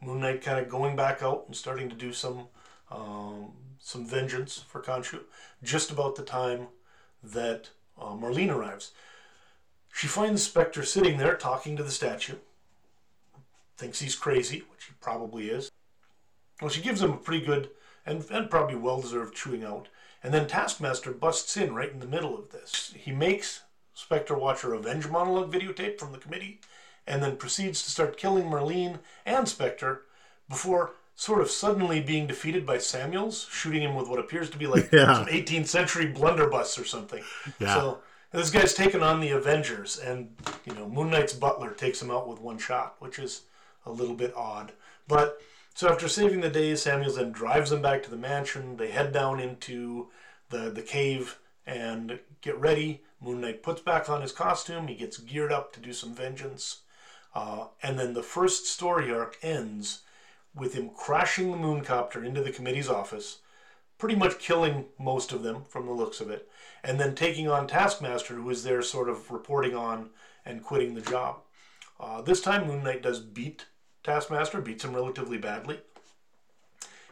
[0.00, 2.48] Moon Knight kind of going back out and starting to do some
[2.90, 5.20] um, some vengeance for Khonshu.
[5.62, 6.68] Just about the time
[7.22, 8.92] that uh, Marlene arrives.
[9.92, 12.36] She finds Spector sitting there talking to the statue.
[13.78, 15.70] Thinks he's crazy, which he probably is.
[16.60, 17.70] Well, she gives him a pretty good
[18.04, 19.88] and, and probably well deserved chewing out.
[20.22, 22.94] And then Taskmaster busts in right in the middle of this.
[22.96, 23.62] He makes
[23.96, 26.60] Spector watch a revenge monologue videotape from the committee
[27.06, 30.00] and then proceeds to start killing Marlene and Spector
[30.48, 34.66] before sort of suddenly being defeated by Samuels, shooting him with what appears to be
[34.66, 35.14] like yeah.
[35.14, 37.22] some 18th century blunderbuss or something.
[37.58, 37.74] Yeah.
[37.74, 37.98] So
[38.32, 40.34] this guy's taken on the Avengers, and
[40.66, 43.42] you know Moon Knight's butler takes him out with one shot, which is
[43.86, 44.72] a little bit odd.
[45.08, 45.40] But
[45.76, 48.78] so after saving the day, Samuels then drives them back to the mansion.
[48.78, 50.08] They head down into
[50.48, 53.02] the the cave and get ready.
[53.20, 54.88] Moon Knight puts back on his costume.
[54.88, 56.80] He gets geared up to do some vengeance.
[57.34, 60.00] Uh, and then the first story arc ends
[60.54, 63.40] with him crashing the mooncopter into the committee's office,
[63.98, 66.48] pretty much killing most of them from the looks of it,
[66.82, 70.08] and then taking on Taskmaster, who is there sort of reporting on
[70.46, 71.36] and quitting the job.
[72.00, 73.66] Uh, this time, Moon Knight does beat
[74.06, 75.80] Taskmaster, beats him relatively badly.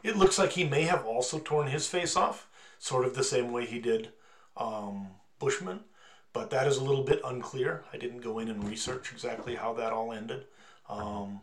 [0.04, 3.50] It looks like he may have also torn his face off, sort of the same
[3.50, 4.10] way he did
[4.56, 5.08] um,
[5.40, 5.80] Bushman,
[6.32, 7.84] but that is a little bit unclear.
[7.92, 10.44] I didn't go in and research exactly how that all ended.
[10.88, 11.40] Um,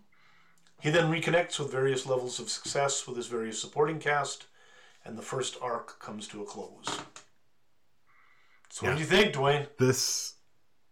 [0.79, 4.45] he then reconnects with various levels of success with his various supporting cast,
[5.03, 7.01] and the first arc comes to a close.
[8.69, 8.91] So, yeah.
[8.91, 9.67] what do you think, Dwayne?
[9.77, 10.35] This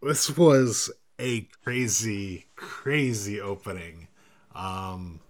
[0.02, 4.08] this was a crazy, crazy opening.
[4.60, 5.20] Um,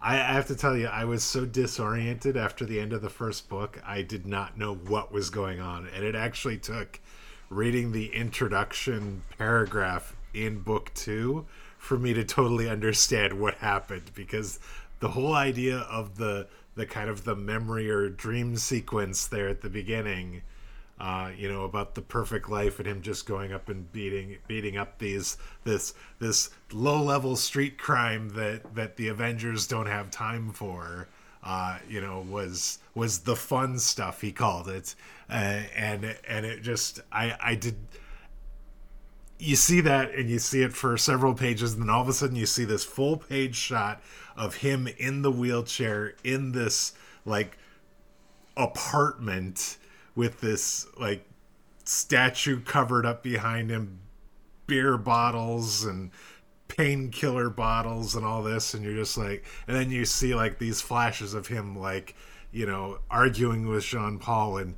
[0.00, 3.08] I, I have to tell you, I was so disoriented after the end of the
[3.08, 3.80] first book.
[3.86, 7.00] I did not know what was going on, and it actually took
[7.48, 11.46] reading the introduction paragraph in book two
[11.78, 14.60] for me to totally understand what happened because
[15.00, 19.62] the whole idea of the the kind of the memory or dream sequence there at
[19.62, 20.42] the beginning
[21.00, 24.76] uh, you know about the perfect life and him just going up and beating beating
[24.76, 30.52] up these this this low level street crime that that the Avengers don't have time
[30.52, 31.08] for
[31.42, 34.94] uh, you know, was was the fun stuff he called it,
[35.30, 37.76] uh, and and it just I I did.
[39.38, 42.12] You see that, and you see it for several pages, and then all of a
[42.12, 44.02] sudden you see this full page shot
[44.36, 46.92] of him in the wheelchair in this
[47.24, 47.56] like
[48.56, 49.76] apartment
[50.18, 51.24] with this like
[51.84, 54.00] statue covered up behind him,
[54.66, 56.10] beer bottles and
[56.66, 60.82] painkiller bottles and all this and you're just like and then you see like these
[60.82, 62.14] flashes of him like
[62.52, 64.74] you know arguing with jean paul and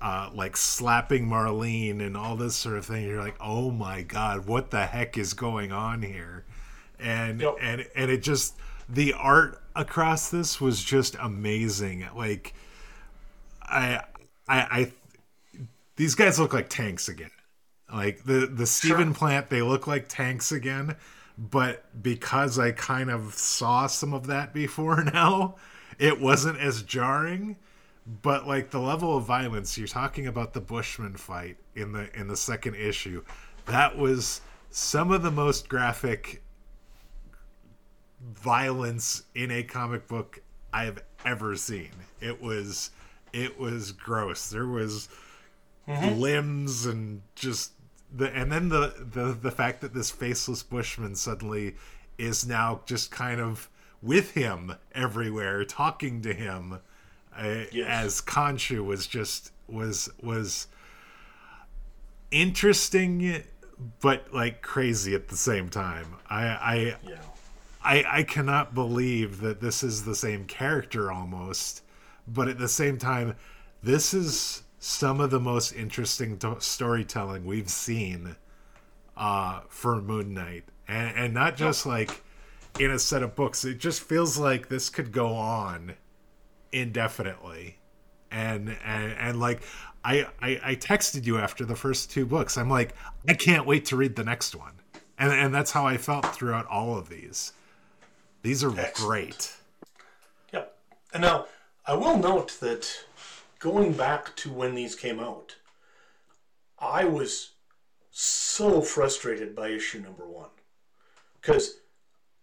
[0.00, 3.04] uh, like slapping marlene and all this sort of thing.
[3.04, 6.44] You're like oh my god what the heck is going on here?
[7.00, 7.56] And yep.
[7.60, 8.54] and and it just
[8.88, 12.06] the art across this was just amazing.
[12.14, 12.54] Like
[13.62, 14.02] i
[14.48, 14.92] i i
[15.96, 17.30] these guys look like tanks again
[17.92, 19.14] like the the Steven sure.
[19.14, 20.96] Platt, they look like tanks again,
[21.38, 25.56] but because I kind of saw some of that before now,
[25.98, 27.56] it wasn't as jarring.
[28.22, 32.28] But like the level of violence, you're talking about the Bushman fight in the in
[32.28, 33.22] the second issue.
[33.66, 36.42] That was some of the most graphic
[38.34, 40.40] violence in a comic book
[40.72, 41.90] I've ever seen.
[42.20, 42.90] It was
[43.32, 44.50] it was gross.
[44.50, 45.08] There was
[45.88, 46.20] mm-hmm.
[46.20, 47.72] limbs and just
[48.14, 51.74] the and then the the the fact that this faceless bushman suddenly
[52.16, 53.68] is now just kind of
[54.02, 56.80] with him everywhere talking to him
[57.36, 57.86] uh, yes.
[57.86, 60.68] as Khonshu was just was was
[62.30, 63.42] interesting
[64.00, 66.74] but like crazy at the same time i i
[67.06, 67.16] yeah.
[67.82, 71.82] i i cannot believe that this is the same character almost
[72.32, 73.34] but at the same time
[73.82, 78.36] this is some of the most interesting to- storytelling we've seen
[79.16, 82.22] uh, for Moon Knight, and and not just like
[82.78, 83.64] in a set of books.
[83.64, 85.94] It just feels like this could go on
[86.72, 87.78] indefinitely,
[88.30, 89.62] and and and like
[90.04, 92.56] I, I I texted you after the first two books.
[92.56, 92.94] I'm like
[93.28, 94.74] I can't wait to read the next one,
[95.18, 97.52] and and that's how I felt throughout all of these.
[98.42, 98.94] These are Excellent.
[98.94, 99.56] great.
[100.52, 100.78] Yep,
[101.14, 101.46] and now
[101.88, 103.06] I will note that
[103.58, 105.56] going back to when these came out,
[106.78, 107.52] I was
[108.10, 110.50] so frustrated by issue number one
[111.40, 111.78] because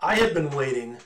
[0.01, 0.97] I had been waiting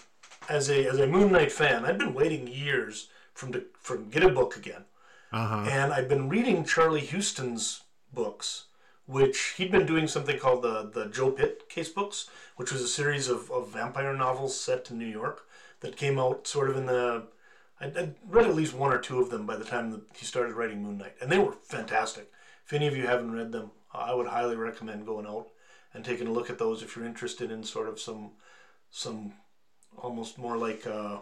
[0.47, 1.83] as a as a Moon Knight fan.
[1.83, 4.85] I'd been waiting years from to from get a book again,
[5.33, 5.67] uh-huh.
[5.69, 7.81] and I'd been reading Charlie Huston's
[8.13, 8.67] books,
[9.05, 12.87] which he'd been doing something called the the Joe Pitt case books, which was a
[12.87, 15.45] series of, of vampire novels set in New York
[15.81, 17.27] that came out sort of in the
[17.81, 20.25] I, I read at least one or two of them by the time that he
[20.25, 22.31] started writing Moon Knight, and they were fantastic.
[22.65, 25.47] If any of you haven't read them, I would highly recommend going out
[25.93, 28.31] and taking a look at those if you're interested in sort of some
[28.91, 29.33] some
[29.97, 31.17] almost more like uh,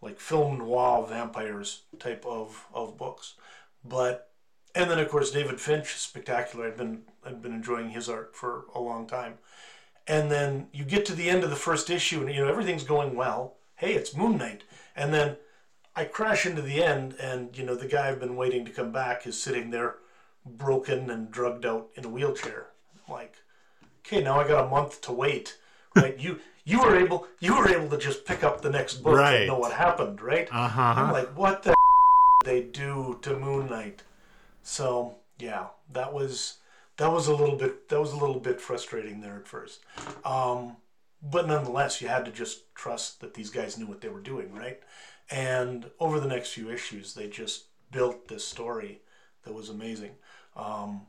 [0.00, 3.34] like film noir vampires type of, of books.
[3.84, 4.30] But
[4.74, 6.66] and then of course David Finch, spectacular.
[6.66, 9.38] I've been I've been enjoying his art for a long time.
[10.08, 12.84] And then you get to the end of the first issue and you know everything's
[12.84, 13.54] going well.
[13.76, 14.64] Hey, it's Moon Knight.
[14.96, 15.36] And then
[15.94, 18.92] I crash into the end, and you know the guy I've been waiting to come
[18.92, 19.96] back is sitting there,
[20.44, 22.68] broken and drugged out in a wheelchair.
[23.06, 23.36] I'm like,
[24.00, 25.58] okay, now I got a month to wait.
[25.94, 26.18] Right?
[26.18, 29.40] you you were able you were able to just pick up the next book right.
[29.40, 30.48] and know what happened, right?
[30.50, 30.94] Uh-huh.
[30.96, 31.74] I'm like, what the
[32.42, 34.02] did they do to Moon Knight?
[34.62, 36.60] So yeah, that was
[36.96, 39.80] that was a little bit that was a little bit frustrating there at first.
[40.24, 40.76] Um,
[41.22, 44.52] but nonetheless, you had to just trust that these guys knew what they were doing,
[44.54, 44.80] right?
[45.30, 49.00] And over the next few issues, they just built this story
[49.44, 50.12] that was amazing.
[50.56, 51.02] Um,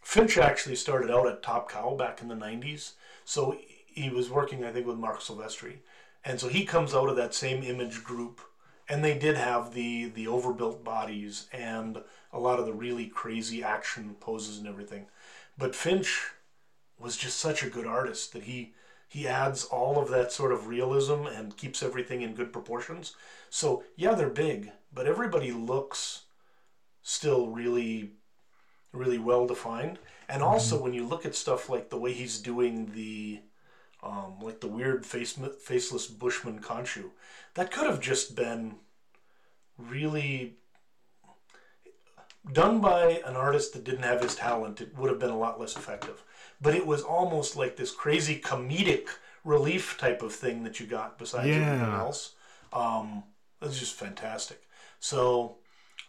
[0.00, 2.92] Finch actually started out at Top Cow back in the 90s.
[3.24, 5.78] So he was working, I think, with Marc Silvestri.
[6.24, 8.40] And so he comes out of that same image group.
[8.88, 12.02] And they did have the, the overbuilt bodies and
[12.32, 15.06] a lot of the really crazy action poses and everything.
[15.56, 16.32] But Finch
[16.98, 18.74] was just such a good artist that he
[19.14, 23.14] he adds all of that sort of realism and keeps everything in good proportions.
[23.48, 26.22] So, yeah, they're big, but everybody looks
[27.00, 28.10] still really,
[28.90, 30.00] really well defined.
[30.28, 30.50] And mm-hmm.
[30.50, 33.38] also, when you look at stuff like the way he's doing the,
[34.02, 37.10] um, like the weird face, faceless Bushman Khonshu,
[37.54, 38.74] that could have just been
[39.78, 40.54] really
[42.52, 44.80] done by an artist that didn't have his talent.
[44.80, 46.24] It would have been a lot less effective
[46.60, 49.08] but it was almost like this crazy comedic
[49.44, 51.56] relief type of thing that you got besides yeah.
[51.56, 52.34] everything else.
[52.72, 53.24] Um,
[53.60, 54.62] it was just fantastic.
[55.00, 55.56] So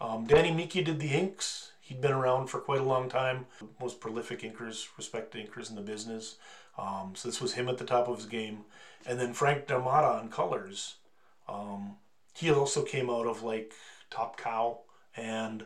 [0.02, 1.72] um, Danny Miki did the inks.
[1.82, 3.46] He'd been around for quite a long time.
[3.80, 6.38] Most prolific inkers, respected inkers in the business.
[6.78, 8.66] Um, so this was him at the top of his game.
[9.06, 10.96] And then Frank D'Armata on colors.
[11.48, 11.98] Um,
[12.34, 13.74] he also came out of like
[14.10, 14.80] Top Cow.
[15.16, 15.66] And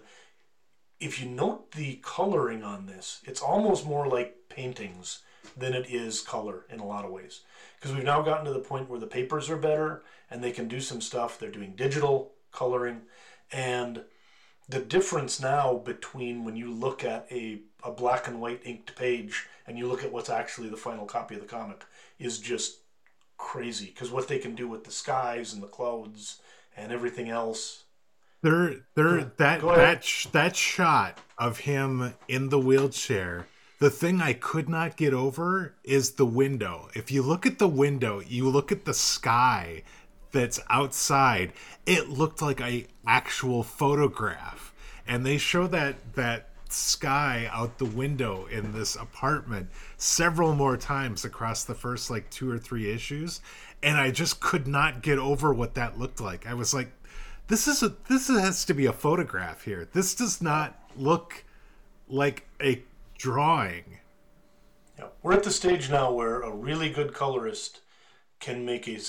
[1.00, 5.20] if you note the coloring on this, it's almost more like paintings
[5.56, 7.42] than it is color in a lot of ways.
[7.76, 10.68] Because we've now gotten to the point where the papers are better and they can
[10.68, 11.40] do some stuff.
[11.40, 13.02] They're doing digital coloring.
[13.52, 14.04] And
[14.68, 19.48] the difference now between when you look at a, a black and white inked page
[19.66, 21.86] and you look at what's actually the final copy of the comic
[22.20, 22.80] is just
[23.38, 26.40] crazy because what they can do with the skies and the clouds
[26.76, 27.86] and everything else
[28.42, 33.48] there there Yeah, that that sh- that shot of him in the wheelchair
[33.80, 36.90] the thing i could not get over is the window.
[36.94, 39.84] If you look at the window you look at the sky
[40.32, 41.54] that's outside
[41.86, 44.74] it looked like a actual photograph.
[45.08, 51.26] And they show that that sky out the window in this apartment several more times
[51.26, 53.42] across the first like two or three issues.
[53.82, 56.46] And i just could not get over what that looked like.
[56.46, 56.92] I was like
[57.50, 61.44] this is a this has to be a photograph here this does not look
[62.08, 62.82] like a
[63.18, 64.00] drawing
[64.98, 67.82] Yeah, we're at the stage now where a really good colorist
[68.40, 69.00] can make a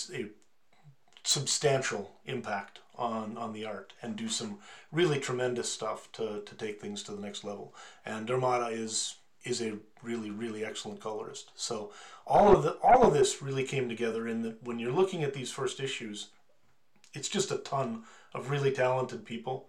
[1.22, 4.58] substantial impact on, on the art and do some
[4.92, 7.74] really tremendous stuff to, to take things to the next level.
[8.04, 11.50] And D'Armata is is a really really excellent colorist.
[11.54, 11.92] So
[12.26, 15.32] all of the all of this really came together in that when you're looking at
[15.32, 16.28] these first issues,
[17.14, 18.02] it's just a ton
[18.34, 19.68] of really talented people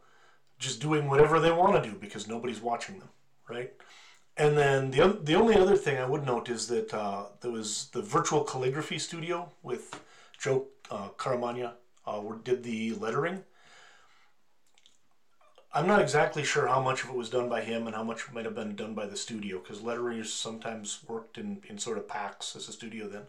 [0.60, 3.10] just doing whatever they want to do because nobody's watching them,
[3.50, 3.74] right?
[4.38, 7.90] And then the the only other thing I would note is that uh, there was
[7.92, 10.00] the virtual calligraphy studio with
[10.40, 11.74] Joe uh, Caramagna
[12.08, 13.44] uh, did the lettering.
[15.74, 18.30] I'm not exactly sure how much of it was done by him and how much
[18.34, 22.10] might have been done by the studio because letterers sometimes worked in, in sort of
[22.10, 23.24] packs as a studio then.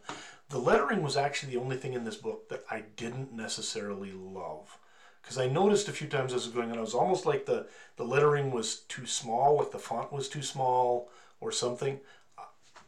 [0.48, 4.76] The lettering was actually the only thing in this book that I didn't necessarily love
[5.22, 7.46] because I noticed a few times as it was going on, it was almost like
[7.46, 7.66] the,
[7.96, 11.08] the lettering was too small, like the font was too small
[11.40, 12.00] or something.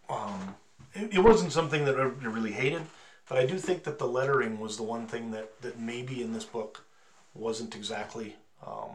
[0.09, 0.57] Um,
[0.93, 2.83] it, it wasn't something that I really hated,
[3.29, 6.33] but I do think that the lettering was the one thing that, that maybe in
[6.33, 6.85] this book
[7.35, 8.91] wasn't exactly um,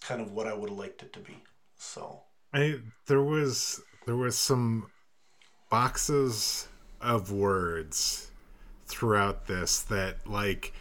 [0.00, 1.36] kind of what I would have liked it to be.
[1.78, 2.20] So,
[2.52, 4.86] I there was there was some
[5.68, 6.68] boxes
[7.00, 8.30] of words
[8.86, 10.72] throughout this that like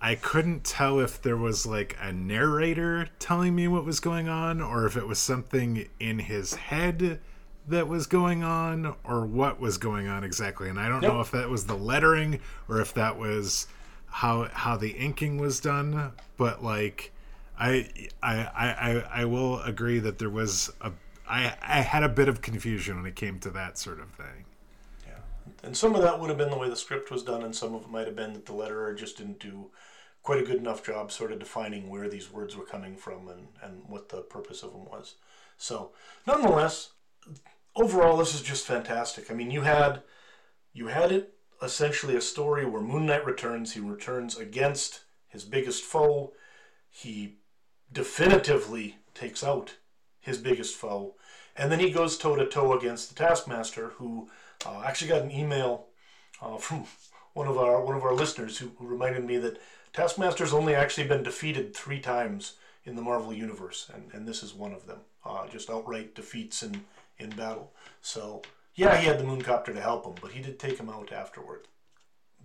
[0.00, 4.60] I couldn't tell if there was like a narrator telling me what was going on
[4.60, 7.20] or if it was something in his head
[7.66, 11.32] that was going on or what was going on exactly and I don't know if
[11.32, 13.66] that was the lettering or if that was
[14.06, 17.12] how how the inking was done but like
[17.58, 17.90] I
[18.22, 20.92] I I I, I will agree that there was a
[21.28, 24.44] I I had a bit of confusion when it came to that sort of thing.
[25.06, 25.14] yeah.
[25.62, 27.74] And some of that would have been the way the script was done, and some
[27.74, 29.70] of it might have been that the letterer just didn't do
[30.22, 33.48] quite a good enough job sort of defining where these words were coming from and,
[33.62, 35.14] and what the purpose of them was.
[35.56, 35.92] So,
[36.26, 36.90] nonetheless,
[37.74, 39.30] overall, this is just fantastic.
[39.30, 40.02] I mean, you had
[40.72, 43.72] you had it essentially a story where Moon Knight returns.
[43.72, 46.32] He returns against his biggest foe.
[46.90, 47.38] He
[47.92, 49.76] definitively takes out
[50.20, 51.14] his biggest foe,
[51.56, 54.28] and then he goes toe to toe against the Taskmaster, who
[54.66, 55.86] uh, actually got an email
[56.40, 56.84] uh, from
[57.34, 59.58] one of our one of our listeners who, who reminded me that
[59.92, 64.54] Taskmaster's only actually been defeated three times in the Marvel universe, and, and this is
[64.54, 64.98] one of them.
[65.24, 66.84] Uh, just outright defeats in
[67.18, 67.72] in battle.
[68.00, 68.42] So
[68.74, 71.66] yeah, he had the Mooncopter to help him, but he did take him out afterward.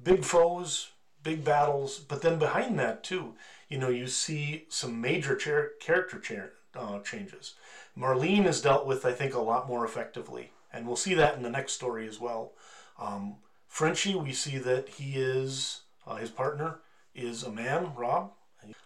[0.03, 0.89] Big foes,
[1.21, 3.35] big battles, but then behind that too,
[3.69, 7.53] you know, you see some major char- character cha- uh, changes.
[7.97, 11.43] Marlene is dealt with, I think, a lot more effectively, and we'll see that in
[11.43, 12.53] the next story as well.
[12.99, 13.35] Um,
[13.67, 16.79] Frenchie, we see that he is uh, his partner
[17.15, 18.31] is a man, Rob.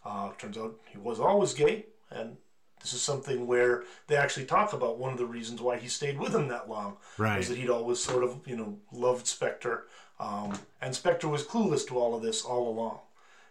[0.03, 2.37] Uh, turns out he was always gay, and
[2.81, 6.17] this is something where they actually talk about one of the reasons why he stayed
[6.19, 7.37] with him that long Right.
[7.37, 9.81] was that he'd always sort of you know loved Spector,
[10.19, 12.99] um, and Spector was clueless to all of this all along.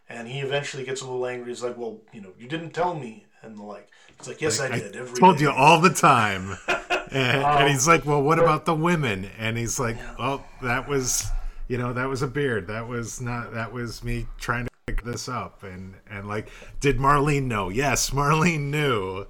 [0.09, 1.49] And he eventually gets a little angry.
[1.51, 3.89] He's like, "Well, you know, you didn't tell me," and the like.
[4.18, 4.95] He's like, "Yes, I, I did.
[4.97, 6.57] Every told day." you all the time.
[7.11, 10.89] and, Um, and he's like, "Well, what about the women?" And he's like, "Well, that
[10.89, 11.27] was,
[11.68, 12.66] you know, that was a beard.
[12.66, 13.52] That was not.
[13.52, 16.48] That was me trying to pick this up." And and like,
[16.80, 17.68] did Marlene know?
[17.68, 19.26] Yes, Marlene knew.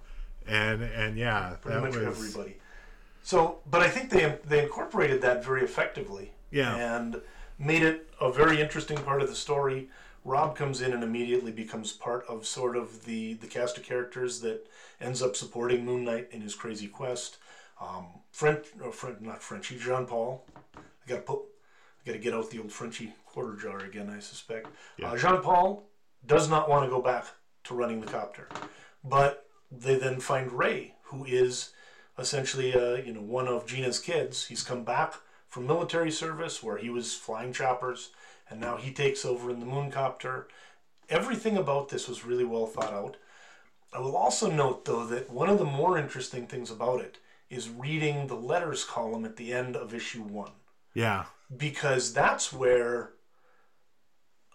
[0.46, 2.56] And and yeah, pretty much was everybody.
[3.22, 6.32] So, but I think they they incorporated that very effectively.
[6.50, 6.76] Yeah.
[6.76, 7.20] And
[7.58, 9.88] made it a very interesting part of the story.
[10.24, 14.40] Rob comes in and immediately becomes part of sort of the the cast of characters
[14.40, 14.66] that
[15.00, 17.38] ends up supporting Moon Knight in his crazy quest.
[17.80, 20.44] Um, French, or French, not Frenchie, Jean Paul.
[20.76, 21.40] I gotta put
[22.06, 24.68] Got to get out the old Frenchy quarter jar again, I suspect.
[24.96, 25.10] Yeah.
[25.10, 25.88] Uh, Jean Paul
[26.24, 27.26] does not want to go back
[27.64, 28.48] to running the copter,
[29.02, 31.72] but they then find Ray, who is
[32.16, 34.46] essentially uh, you know one of Gena's kids.
[34.46, 35.14] He's come back
[35.48, 38.10] from military service where he was flying choppers,
[38.48, 40.44] and now he takes over in the mooncopter.
[41.08, 43.16] Everything about this was really well thought out.
[43.92, 47.68] I will also note, though, that one of the more interesting things about it is
[47.68, 50.52] reading the letters column at the end of issue one.
[50.94, 51.26] Yeah.
[51.54, 53.12] Because that's where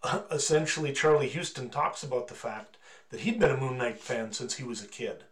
[0.31, 2.77] essentially Charlie Huston talks about the fact
[3.09, 5.25] that he'd been a Moon Knight fan since he was a kid.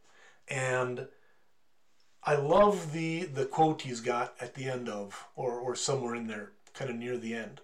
[0.48, 1.08] And
[2.24, 6.28] I love the the quote he's got at the end of, or, or somewhere in
[6.28, 7.62] there, kind of near the end.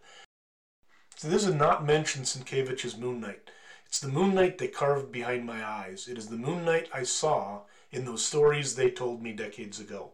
[1.16, 3.50] So this is not mentioned Sienkiewicz's Moon Knight.
[3.86, 6.08] It's the Moon Knight they carved behind my eyes.
[6.08, 10.12] It is the Moon Knight I saw in those stories they told me decades ago.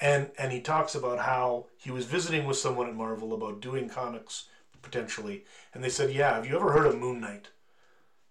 [0.00, 3.88] And and he talks about how he was visiting with someone at Marvel about doing
[3.88, 4.48] comics
[4.82, 7.48] potentially, and they said, "Yeah, have you ever heard of Moon Knight?"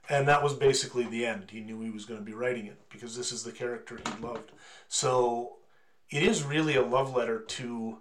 [0.08, 1.50] And that was basically the end.
[1.50, 4.22] He knew he was going to be writing it because this is the character he
[4.22, 4.52] loved.
[4.88, 5.58] So
[6.12, 7.98] it is really a love letter to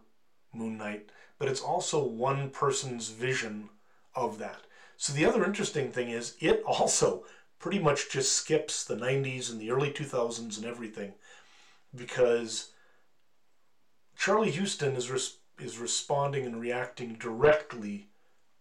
[0.52, 1.08] Moon Knight,
[1.38, 3.70] but it's also one person's vision
[4.14, 4.60] of that.
[4.96, 7.24] So the other interesting thing is it also
[7.58, 11.14] pretty much just skips the 90s and the early 2000s and everything
[11.94, 12.72] because
[14.16, 18.08] Charlie Huston is res- is responding and reacting directly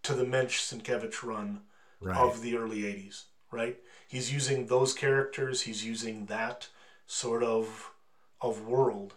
[0.03, 1.61] to the Moench Sienkiewicz run
[2.01, 2.17] right.
[2.17, 3.77] of the early 80s, right?
[4.07, 6.67] He's using those characters, he's using that
[7.07, 7.91] sort of
[8.41, 9.15] of world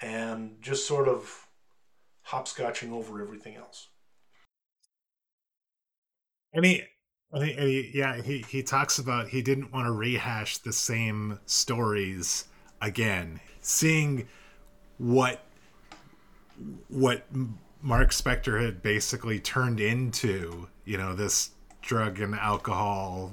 [0.00, 1.46] and just sort of
[2.28, 3.88] hopscotching over everything else.
[6.54, 6.82] And he,
[7.32, 12.44] and he, yeah, he, he talks about he didn't want to rehash the same stories
[12.80, 13.40] again.
[13.60, 14.28] Seeing
[14.98, 15.42] what
[16.88, 17.26] what
[17.80, 21.50] Marc Spector had basically turned into, you know, this
[21.82, 23.32] drug and alcohol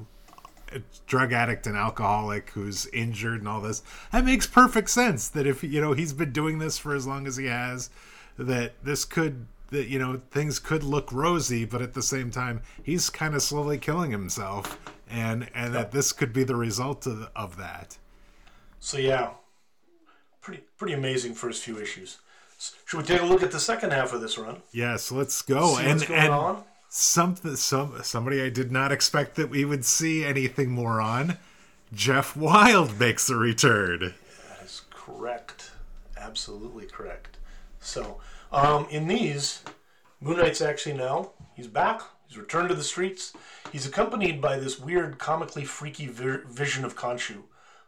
[1.07, 3.82] drug addict and alcoholic who's injured and all this.
[4.11, 7.28] That makes perfect sense that if you know he's been doing this for as long
[7.28, 7.89] as he has
[8.38, 12.61] that this could that you know things could look rosy but at the same time
[12.84, 17.30] he's kind of slowly killing himself and and that this could be the result of,
[17.36, 17.97] of that.
[18.80, 19.32] So yeah.
[20.41, 22.20] Pretty pretty amazing first few issues
[22.86, 24.62] should we take a look at the second half of this run?
[24.72, 25.78] Yes let's go.
[25.78, 26.64] See and and on?
[26.89, 31.38] something some somebody i did not expect that we would see anything more on.
[31.93, 34.14] Jeff Wilde makes a return.
[34.47, 35.72] That is correct.
[36.18, 37.38] Absolutely correct.
[37.80, 38.20] So
[38.51, 39.64] um, in these,
[40.22, 43.34] Moon Knight's actually now, he's back, he's returned to the streets.
[43.72, 47.43] He's accompanied by this weird, comically freaky vision of Khonshu,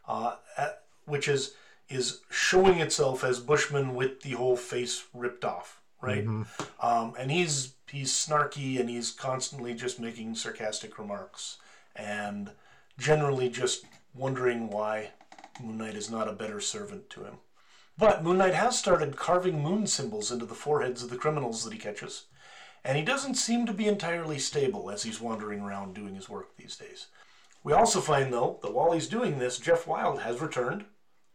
[0.08, 1.54] uh, at, which is
[1.92, 6.26] is showing itself as Bushman with the whole face ripped off, right?
[6.26, 6.86] Mm-hmm.
[6.86, 11.58] Um, and he's he's snarky and he's constantly just making sarcastic remarks
[11.94, 12.50] and
[12.98, 13.84] generally just
[14.14, 15.10] wondering why
[15.62, 17.34] Moon Knight is not a better servant to him.
[17.98, 21.72] But Moon Knight has started carving moon symbols into the foreheads of the criminals that
[21.72, 22.24] he catches,
[22.84, 26.56] and he doesn't seem to be entirely stable as he's wandering around doing his work
[26.56, 27.08] these days.
[27.62, 30.84] We also find, though, that while he's doing this, Jeff Wilde has returned,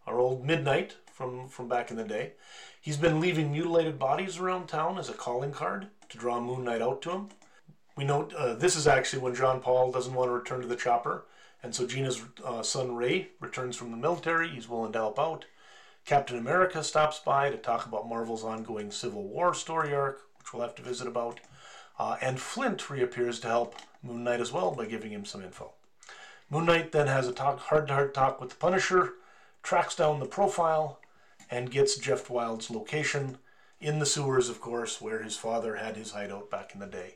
[0.08, 2.34] our old Midnight from, from back in the day.
[2.82, 6.82] He's been leaving mutilated bodies around town as a calling card to draw Moon Knight
[6.82, 7.30] out to him.
[7.96, 10.76] We note uh, this is actually when John Paul doesn't want to return to the
[10.76, 11.26] chopper,
[11.62, 14.48] and so Gena's uh, son Ray returns from the military.
[14.50, 15.46] He's willing to help out.
[16.06, 20.62] Captain America stops by to talk about Marvel's ongoing Civil War story arc, which we'll
[20.62, 21.42] have to visit about.
[22.00, 25.74] Uh, and Flint reappears to help Moon Knight as well by giving him some info.
[26.50, 29.16] Moon Knight then has a talk, heart-to-heart talk with the Punisher,
[29.68, 30.98] tracks down the profile,
[31.52, 33.38] and gets Jeff Wilde's location
[33.82, 37.16] in the sewers, of course, where his father had his hideout back in the day.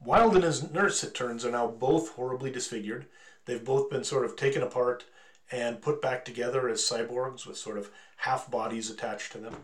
[0.00, 3.06] Wilde and his nurse, it turns, are now both horribly disfigured.
[3.46, 5.06] They've both been sort of taken apart
[5.50, 9.56] and put back together as cyborgs with sort of half bodies attached to them.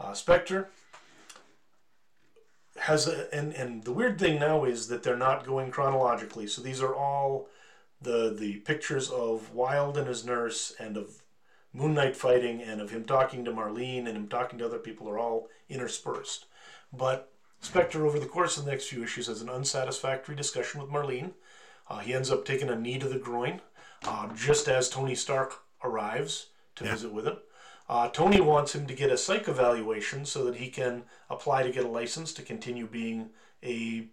[0.00, 0.68] Uh, Spector
[2.78, 6.46] has a, and and the weird thing now is that they're not going chronologically.
[6.46, 7.48] So these are all
[8.00, 11.22] the the pictures of Wilde and his nurse and of
[11.72, 15.08] Moon Knight fighting and of him talking to Marlene and him talking to other people
[15.08, 16.46] are all interspersed.
[16.92, 20.90] But Spector, over the course of the next few issues, has an unsatisfactory discussion with
[20.90, 21.32] Marlene.
[21.88, 23.60] Uh, he ends up taking a knee to the groin
[24.04, 26.46] uh, just as Tony Stark arrives
[26.76, 26.92] to yeah.
[26.92, 27.36] visit with him.
[27.88, 31.72] Uh, Tony wants him to get a psych evaluation so that he can apply to
[31.72, 33.30] get a license to continue being
[33.62, 34.06] a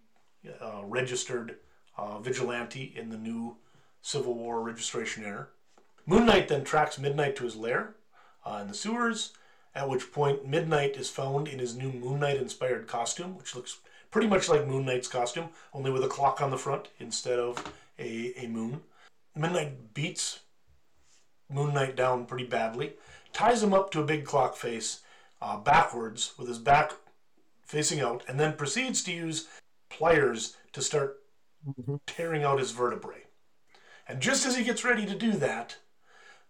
[0.60, 1.56] uh, registered
[1.98, 3.56] uh, vigilante in the new
[4.00, 5.48] Civil War registration era.
[6.08, 7.94] Moon Knight then tracks Midnight to his lair
[8.44, 9.32] uh, in the sewers,
[9.74, 13.78] at which point Midnight is found in his new Moon Knight inspired costume, which looks
[14.12, 17.72] pretty much like Moon Knight's costume, only with a clock on the front instead of
[17.98, 18.80] a, a moon.
[19.34, 20.40] Midnight beats
[21.50, 22.94] Moon Knight down pretty badly,
[23.32, 25.00] ties him up to a big clock face
[25.42, 26.92] uh, backwards with his back
[27.64, 29.48] facing out, and then proceeds to use
[29.90, 31.22] pliers to start
[32.06, 33.24] tearing out his vertebrae.
[34.08, 35.76] And just as he gets ready to do that,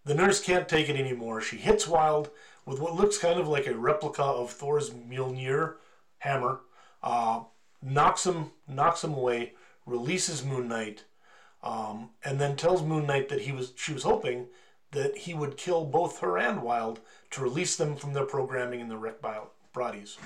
[0.06, 1.40] the nurse can't take it anymore.
[1.40, 2.30] She hits Wilde
[2.64, 5.74] with what looks kind of like a replica of Thor's Mjolnir
[6.18, 6.60] hammer,
[7.02, 7.40] uh,
[7.82, 9.52] knocks him knocks him away,
[9.84, 11.04] releases Moon Knight,
[11.62, 14.46] um, and then tells Moon Knight that he was she was hoping
[14.92, 17.00] that he would kill both her and Wilde
[17.32, 19.16] to release them from their programming in the wreck
[19.72, 20.16] bodies.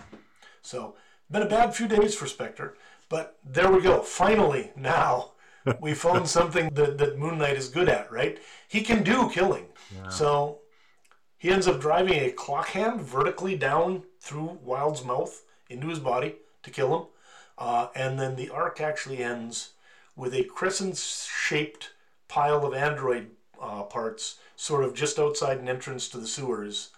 [0.62, 0.95] So,
[1.31, 2.74] been a bad few days for Spector,
[3.09, 4.03] but there we go.
[4.03, 5.33] Finally, now
[5.80, 8.38] we found something that, that Moon Knight is good at, right?
[8.68, 9.66] He can do killing.
[9.94, 10.08] Yeah.
[10.08, 10.61] So,
[11.40, 16.36] he ends up driving a clock hand vertically down through Wilde's mouth into his body
[16.62, 17.06] to kill him.
[17.56, 19.70] Uh, and then the arc actually ends
[20.16, 21.92] with a crescent shaped
[22.28, 23.30] pile of android
[23.61, 26.90] uh, parts, sort of just outside an entrance to the sewers,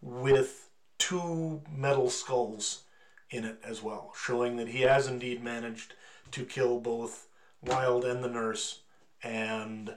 [0.00, 2.84] with two metal skulls
[3.30, 5.92] in it as well, showing that he has indeed managed
[6.30, 7.26] to kill both
[7.62, 8.80] Wilde and the nurse,
[9.22, 9.94] and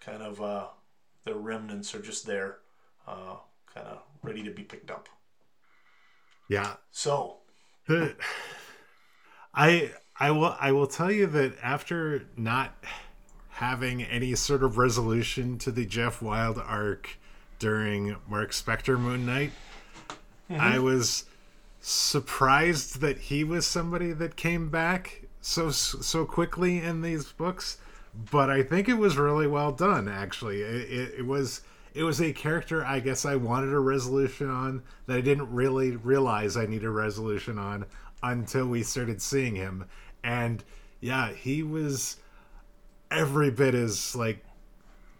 [0.00, 0.66] kind of uh,
[1.24, 2.58] their remnants are just there,
[3.06, 3.36] uh,
[3.74, 5.08] kind of ready to be picked up.
[6.48, 6.74] Yeah.
[6.90, 7.36] So,
[9.54, 12.74] I I will I will tell you that after not
[13.50, 17.18] having any sort of resolution to the Jeff Wilde arc
[17.58, 19.52] during Marc Spector Moon Knight,
[20.50, 20.60] mm-hmm.
[20.60, 21.24] I was
[21.80, 27.78] surprised that he was somebody that came back so so quickly in these books.
[28.30, 30.08] But I think it was really well done.
[30.08, 31.62] Actually, it, it, it was
[31.94, 35.96] it was a character I guess I wanted a resolution on that I didn't really
[35.96, 37.86] realize I need a resolution on
[38.22, 39.84] until we started seeing him.
[40.24, 40.64] And
[41.00, 42.16] yeah, he was
[43.10, 44.44] every bit as like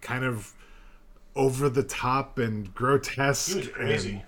[0.01, 0.53] kind of
[1.35, 4.23] over the top and grotesque and,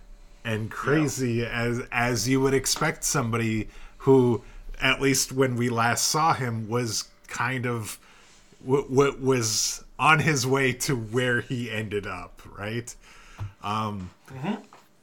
[0.45, 1.47] and crazy yeah.
[1.47, 3.69] as as you would expect somebody
[3.99, 4.43] who
[4.81, 7.99] at least when we last saw him was kind of
[8.65, 12.95] what w- was on his way to where he ended up right?
[13.63, 14.55] Um mm-hmm.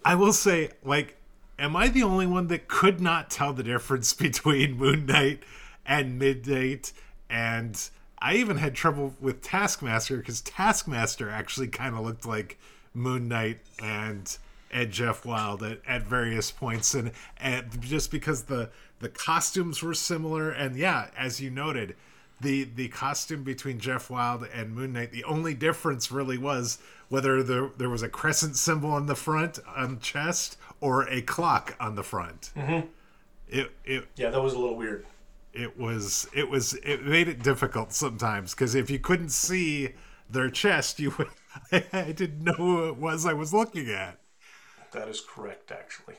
[0.05, 1.15] i will say like
[1.57, 5.43] am i the only one that could not tell the difference between moon knight
[5.85, 6.91] and midnight
[7.29, 12.57] and I even had trouble with Taskmaster because Taskmaster actually kind of looked like
[12.93, 14.35] Moon Knight and
[14.71, 18.69] Ed Jeff Wilde at, at various points, and and just because the
[18.99, 21.95] the costumes were similar, and yeah, as you noted,
[22.41, 26.79] the the costume between Jeff Wilde and Moon Knight, the only difference really was
[27.09, 31.75] whether there there was a crescent symbol on the front on chest or a clock
[31.79, 32.51] on the front.
[32.55, 32.87] Mm-hmm.
[33.49, 35.05] It, it yeah, that was a little weird
[35.53, 39.89] it was it was it made it difficult sometimes because if you couldn't see
[40.29, 41.29] their chest, you would
[41.93, 44.19] I didn't know who it was I was looking at.
[44.91, 46.15] That is correct, actually.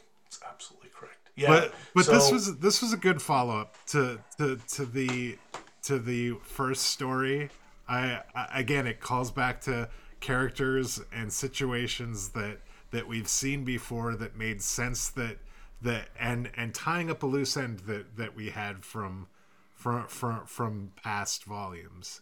[1.38, 1.74] It's absolutely correct.
[1.94, 4.86] Yeah, but but so, this was this was a good follow up to to to
[4.86, 5.38] the
[5.82, 7.50] to the first story.
[7.88, 9.88] I, I again, it calls back to
[10.20, 12.58] characters and situations that
[12.90, 15.38] that we've seen before that made sense that
[15.82, 19.28] that and and tying up a loose end that that we had from
[19.74, 22.20] from from from past volumes.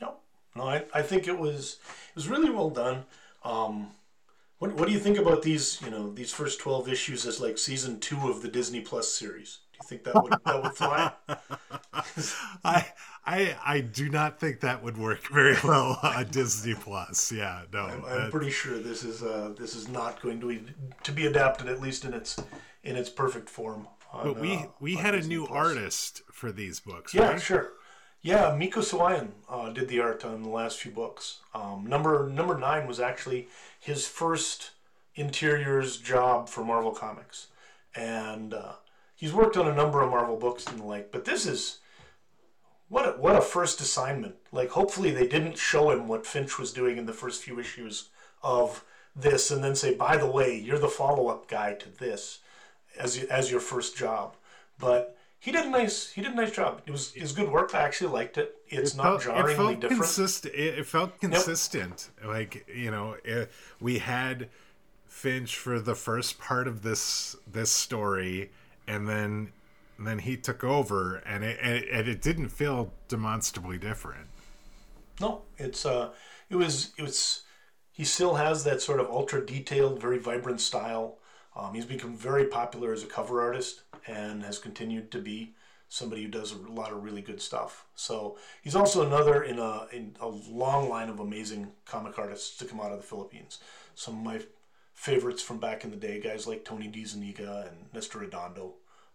[0.00, 0.18] Yep.
[0.56, 1.78] No, I, I think it was
[2.10, 3.04] it was really well done.
[3.44, 3.92] Um,
[4.58, 7.58] what what do you think about these you know these first twelve issues as like
[7.58, 9.58] season two of the Disney Plus series?
[9.72, 11.12] Do you think that would that would fly?
[12.64, 12.86] I
[13.24, 17.30] I I do not think that would work very well on Disney Plus.
[17.30, 17.80] Yeah, no.
[17.86, 20.62] I'm, I'm pretty sure this is uh, this is not going to be
[21.04, 22.38] to be adapted at least in its
[22.82, 23.86] in its perfect form.
[24.12, 25.56] On, but we uh, we had Disney a new Plus.
[25.56, 27.14] artist for these books.
[27.14, 27.40] Yeah, right?
[27.40, 27.72] sure.
[28.20, 31.38] Yeah, Mico Suayan uh, did the art on the last few books.
[31.54, 33.48] Um, number number nine was actually
[33.78, 34.70] his first
[35.14, 37.46] interiors job for Marvel Comics,
[37.94, 38.72] and uh,
[39.14, 41.12] he's worked on a number of Marvel books and the like.
[41.12, 41.78] But this is
[42.88, 44.34] what a, what a first assignment.
[44.50, 48.08] Like, hopefully, they didn't show him what Finch was doing in the first few issues
[48.42, 52.40] of this, and then say, by the way, you're the follow up guy to this
[52.98, 54.34] as as your first job.
[54.76, 56.82] But he did a nice he did a nice job.
[56.86, 57.74] It was it was good work.
[57.74, 58.56] I actually liked it.
[58.68, 60.02] It's it not felt, jarringly it felt different.
[60.02, 60.54] Consistent.
[60.54, 62.10] It, felt consistent.
[62.20, 62.28] Yep.
[62.28, 64.48] Like you know, it, we had
[65.06, 68.50] Finch for the first part of this this story,
[68.86, 69.52] and then
[69.96, 74.26] and then he took over, and it and it didn't feel demonstrably different.
[75.20, 76.10] No, it's uh,
[76.50, 77.42] it was it was.
[77.90, 81.18] He still has that sort of ultra detailed, very vibrant style.
[81.56, 85.54] Um, he's become very popular as a cover artist, and has continued to be
[85.88, 87.86] somebody who does a lot of really good stuff.
[87.94, 92.64] So he's also another in a in a long line of amazing comic artists to
[92.64, 93.58] come out of the Philippines.
[93.94, 94.40] Some of my
[94.94, 98.74] favorites from back in the day, guys like Tony DeZuniga and Nestor Redondo,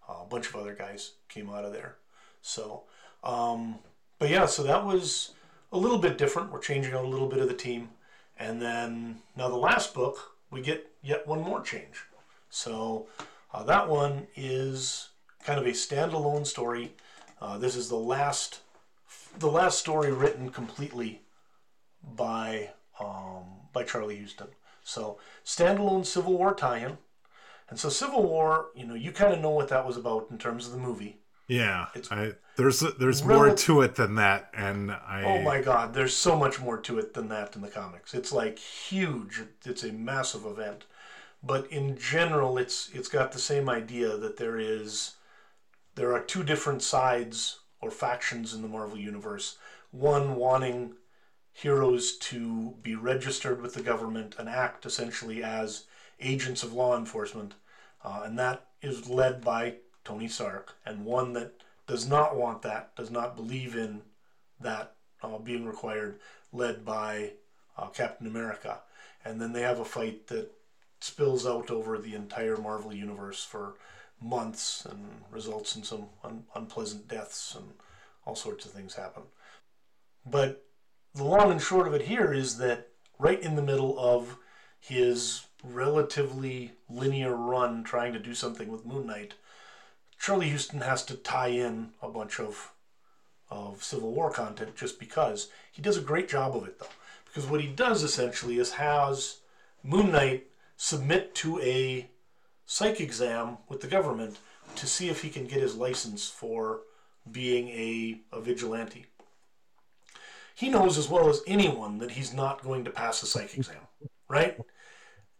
[0.09, 1.97] uh, a bunch of other guys came out of there.
[2.41, 2.83] So,
[3.23, 3.79] um,
[4.17, 5.33] but yeah, so that was
[5.71, 6.51] a little bit different.
[6.51, 7.89] We're changing out a little bit of the team,
[8.37, 12.05] and then now the last book we get yet one more change.
[12.49, 13.07] So
[13.53, 15.09] uh, that one is
[15.45, 16.93] kind of a standalone story.
[17.41, 18.59] Uh, this is the last,
[19.37, 21.21] the last story written completely
[22.15, 24.47] by um, by Charlie Huston.
[24.83, 26.97] So standalone Civil War tie-in,
[27.69, 30.37] and so Civil War, you know, you kind of know what that was about in
[30.37, 31.17] terms of the movie.
[31.47, 35.23] Yeah, I, there's there's more to it than that, and I.
[35.25, 38.13] Oh my God, there's so much more to it than that in the comics.
[38.13, 39.41] It's like huge.
[39.65, 40.85] It's a massive event,
[41.43, 45.15] but in general, it's it's got the same idea that there is
[45.95, 49.57] there are two different sides or factions in the Marvel Universe.
[49.91, 50.95] One wanting
[51.51, 55.83] heroes to be registered with the government and act essentially as
[56.19, 57.53] agents of law enforcement,
[58.03, 61.51] uh, and that is led by Tony Stark, and one that
[61.85, 64.01] does not want that, does not believe in
[64.59, 66.19] that uh, being required,
[66.51, 67.31] led by
[67.77, 68.79] uh, Captain America.
[69.25, 70.51] And then they have a fight that
[71.03, 73.75] spills out over the entire Marvel universe for
[74.21, 77.73] months and results in some un- unpleasant deaths and
[78.25, 79.23] all sorts of things happen.
[80.25, 80.65] But
[81.13, 82.87] the long and short of it here is that
[83.19, 84.37] right in the middle of
[84.79, 89.33] his relatively linear run trying to do something with Moon Knight,
[90.17, 92.71] Charlie Huston has to tie in a bunch of
[93.49, 96.87] of Civil War content just because he does a great job of it though.
[97.25, 99.39] Because what he does essentially is has
[99.83, 100.47] Moon Knight
[100.83, 102.05] submit to a
[102.65, 104.37] psych exam with the government
[104.75, 106.81] to see if he can get his license for
[107.31, 109.05] being a, a vigilante.
[110.53, 113.87] He knows as well as anyone that he's not going to pass a psych exam,
[114.27, 114.59] right?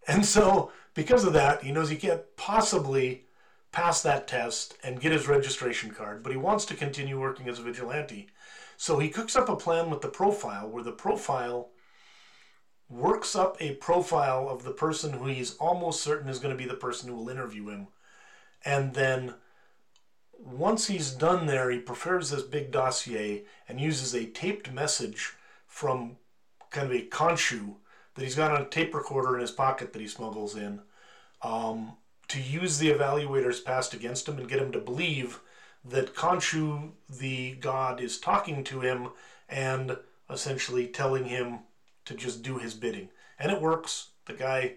[0.07, 3.25] And so, because of that, he knows he can't possibly
[3.73, 7.59] pass that test and get his registration card, but he wants to continue working as
[7.59, 8.27] a vigilante.
[8.77, 11.67] So he cooks up a plan with the profile where the profile
[12.89, 16.69] works up a profile of the person who he's almost certain is going to be
[16.69, 17.87] the person who will interview him.
[18.65, 19.35] And then
[20.37, 25.33] once he's done there, he prepares this big dossier and uses a taped message
[25.67, 26.17] from
[26.69, 27.75] kind of a Khonshu
[28.15, 30.81] that he's got on a tape recorder in his pocket that he smuggles in
[31.41, 31.93] um,
[32.27, 35.39] to use the evaluators passed against him and get him to believe
[35.85, 39.09] that Khonshu, the god, is talking to him
[39.49, 39.97] and
[40.29, 41.59] essentially telling him
[42.05, 43.09] to just do his bidding.
[43.39, 44.09] And it works.
[44.25, 44.73] The guy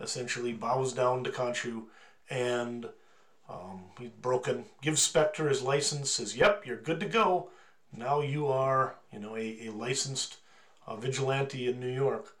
[0.00, 1.84] essentially bows down to Khonshu
[2.28, 2.88] and
[3.48, 4.64] um, he's broken.
[4.80, 7.50] Gives Spector his license, says, Yep, you're good to go.
[7.96, 10.38] Now you are, you know, a, a licensed
[10.86, 12.36] uh, vigilante in New York.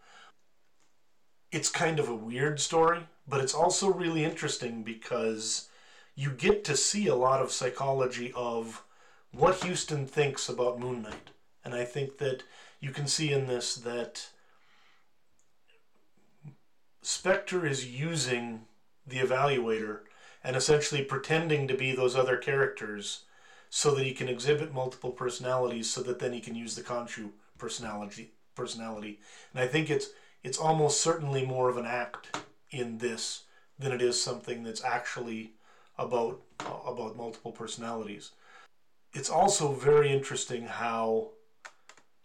[1.50, 5.68] It's kind of a weird story, but it's also really interesting because
[6.14, 8.84] you get to see a lot of psychology of
[9.32, 11.30] what Huston thinks about Moon Knight.
[11.64, 12.44] And I think that
[12.80, 14.28] you can see in this that
[17.02, 18.62] Spector is using
[19.06, 20.00] the evaluator
[20.42, 23.24] and essentially pretending to be those other characters
[23.68, 27.30] so that he can exhibit multiple personalities so that then he can use the Khonshu
[27.58, 29.20] personality personality.
[29.54, 30.08] And I think it's
[30.42, 32.38] it's almost certainly more of an act
[32.70, 33.44] in this
[33.78, 35.52] than it is something that's actually
[35.98, 38.32] about about multiple personalities.
[39.12, 41.30] It's also very interesting how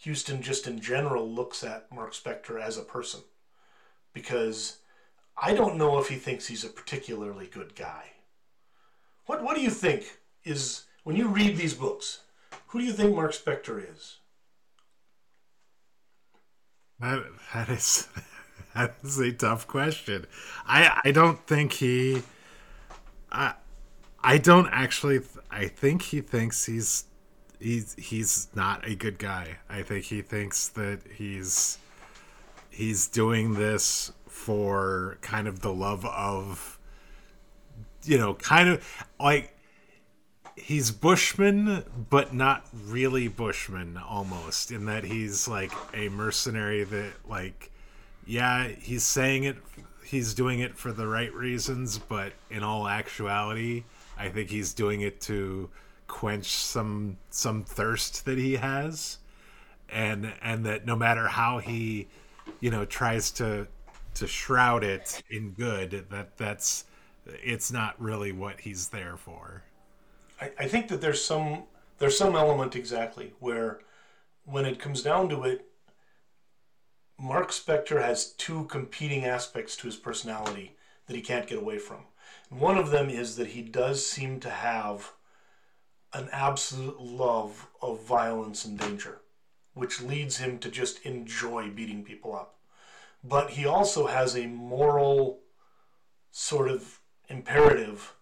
[0.04, 3.22] Huston just in general looks at Marc Spector as a person
[4.14, 4.78] because
[5.38, 8.12] I don't know if he thinks he's a particularly good guy.
[9.26, 12.22] What what do you think is when you read these books?
[12.68, 14.18] Who do you think Marc Spector is?
[17.00, 17.24] That
[17.54, 18.08] that is
[18.76, 20.26] that is a tough question.
[20.66, 22.24] I I don't think he
[23.32, 23.56] I
[24.24, 25.22] I don't actually
[25.52, 27.06] I think he thinks he's
[27.60, 29.58] he's he's not a good guy.
[29.70, 31.78] I think he thinks that he's
[32.70, 36.78] he's doing this for kind of the love of
[38.04, 39.58] you know kind of like
[40.58, 47.72] he's bushman but not really bushman almost in that he's like a mercenary that like
[48.26, 49.56] yeah he's saying it
[50.04, 53.84] he's doing it for the right reasons but in all actuality
[54.18, 55.70] i think he's doing it to
[56.08, 59.18] quench some some thirst that he has
[59.90, 62.08] and and that no matter how he
[62.60, 63.68] you know tries to
[64.14, 66.86] to shroud it in good that that's
[67.26, 69.64] it's not really what he's there for.
[70.40, 71.64] I, I think that there's some
[71.98, 73.80] there's some element exactly where
[74.46, 75.66] when it comes down to it,
[77.18, 80.76] Marc Spector has two competing aspects to his personality
[81.08, 82.06] that he can't get away from.
[82.50, 85.14] One of them is that he does seem to have
[86.16, 89.20] an absolute love of violence and danger,
[89.74, 92.56] which leads him to just enjoy beating people up.
[93.24, 95.42] But he also has a moral
[96.32, 98.14] sort of imperative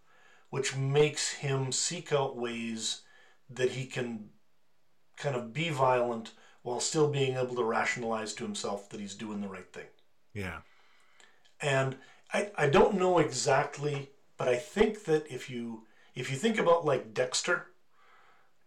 [0.50, 3.02] which makes him seek out ways
[3.50, 4.30] that he can
[5.18, 6.32] kind of be violent
[6.62, 9.88] while still being able to rationalize to himself that he's doing the right thing.
[10.32, 10.60] Yeah.
[11.60, 11.96] And
[12.32, 16.86] I, I don't know exactly, but I think that if you if you think about
[16.86, 17.70] like Dexter,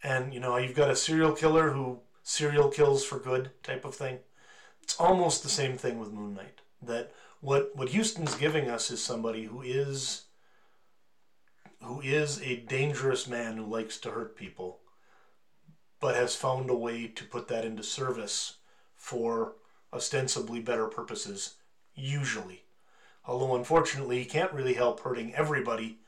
[0.02, 3.94] and you know you've got a serial killer who serial kills for good type of
[3.94, 4.18] thing,
[4.82, 6.60] it's almost the same thing with Moon Knight.
[6.82, 10.22] That what what Huston's giving us is somebody who is
[11.82, 14.80] who is a dangerous man who likes to hurt people,
[16.00, 18.56] but has found a way to put that into service
[18.96, 19.54] for
[19.92, 21.54] ostensibly better purposes,
[21.94, 22.64] usually.
[23.24, 26.00] Although unfortunately, he can't really help hurting everybody,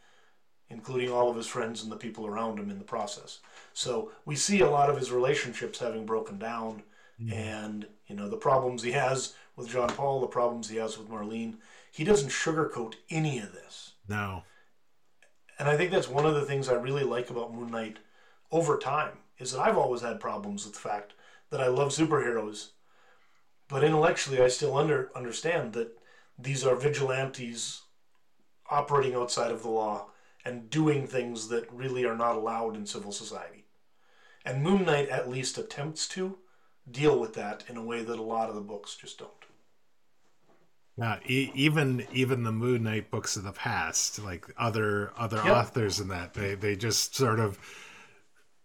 [0.71, 3.41] including all of his friends and the people around him in the process.
[3.73, 6.83] So we see a lot of his relationships having broken down,
[7.21, 7.33] mm.
[7.33, 11.09] and you know the problems he has with John Paul, the problems he has with
[11.09, 11.55] Marlene.
[11.91, 13.93] He doesn't sugarcoat any of this.
[14.09, 14.45] No.
[15.59, 17.99] And I think that's one of the things I really like about Moon Knight
[18.53, 21.15] over time is that I've always had problems with the fact
[21.51, 22.69] that I love superheroes,
[23.69, 25.99] but intellectually I still under understand that
[26.39, 27.83] these are vigilantes
[28.71, 30.07] operating outside of the law
[30.49, 33.67] and doing things that really are not allowed in civil society.
[34.47, 36.39] And Moon Knight at least attempts to
[36.91, 39.31] deal with that in a way that a lot of the books just don't.
[40.97, 45.55] Yeah, e- even even the Moon Knight books of the past, like other other yep.
[45.55, 47.59] authors in that, they they just sort of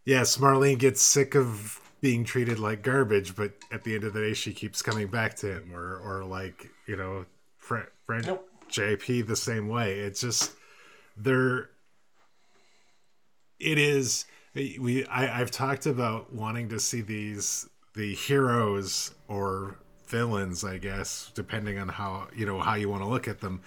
[0.06, 4.22] yes, Marlene gets sick of being treated like garbage, but at the end of the
[4.22, 7.26] day, she keeps coming back to him, or or like you know,
[7.58, 8.50] friend friend nope.
[8.72, 10.00] JP the same way.
[10.00, 10.54] It's just
[11.18, 11.70] they're
[13.64, 20.64] it is we I, I've talked about wanting to see these the heroes or villains,
[20.64, 23.62] I guess, depending on how you know how you want to look at them,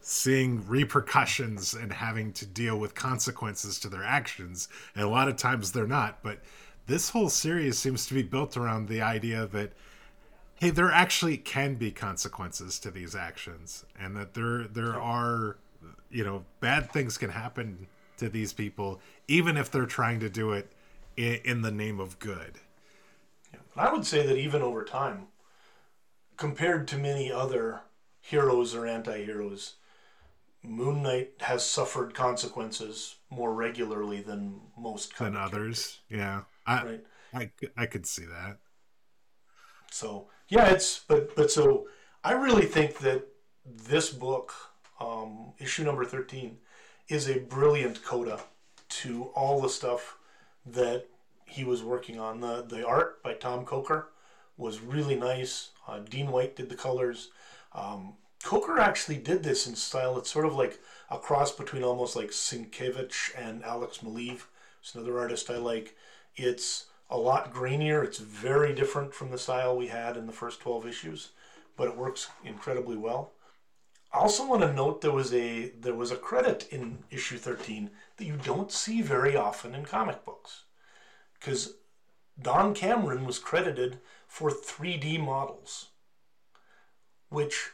[0.00, 4.68] seeing repercussions and having to deal with consequences to their actions.
[4.94, 6.40] And a lot of times they're not, but
[6.86, 9.72] this whole series seems to be built around the idea that
[10.56, 15.56] hey, there actually can be consequences to these actions, and that there there are
[16.10, 17.86] you know bad things can happen
[18.16, 20.72] to these people even if they're trying to do it
[21.16, 22.60] in, in the name of good.
[23.52, 23.60] Yeah.
[23.76, 25.28] I would say that even over time,
[26.36, 27.80] compared to many other
[28.20, 29.74] heroes or anti-heroes,
[30.62, 36.00] Moon Knight has suffered consequences more regularly than most than others.
[36.08, 37.04] Yeah, I, right.
[37.32, 38.58] I I could see that.
[39.92, 41.86] So yeah, it's but but so
[42.24, 43.28] I really think that
[43.64, 44.52] this book,
[45.00, 46.58] um, issue number thirteen,
[47.08, 48.40] is a brilliant coda
[48.88, 50.16] to all the stuff
[50.64, 51.06] that
[51.44, 52.40] he was working on.
[52.40, 54.08] The the art by Tom Coker
[54.56, 55.70] was really nice.
[55.86, 57.30] Uh, Dean White did the colors.
[57.72, 60.18] Um, Coker actually did this in style.
[60.18, 60.80] It's sort of like
[61.10, 64.42] a cross between almost like Sienkiewicz and Alex Maleev.
[64.80, 65.96] It's another artist I like.
[66.36, 68.04] It's a lot grainier.
[68.04, 71.30] It's very different from the style we had in the first 12 issues,
[71.76, 73.32] but it works incredibly well.
[74.12, 77.90] I also want to note there was a there was a credit in issue 13
[78.16, 80.62] that you don't see very often in comic books.
[81.40, 81.74] Cuz
[82.40, 85.88] Don Cameron was credited for 3D models,
[87.28, 87.70] which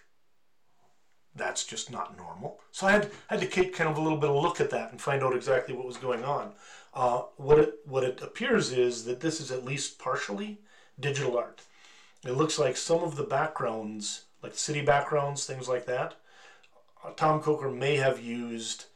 [1.35, 2.61] that's just not normal.
[2.71, 4.71] So I had, had to take kind of a little bit of a look at
[4.71, 6.53] that and find out exactly what was going on.
[6.95, 10.61] Uh, what it what it appears is that this is at least partially
[11.01, 11.63] digital art.
[12.25, 16.17] It looks like some of the backgrounds, like city backgrounds, things like that.
[17.17, 18.87] Tom Coker may have used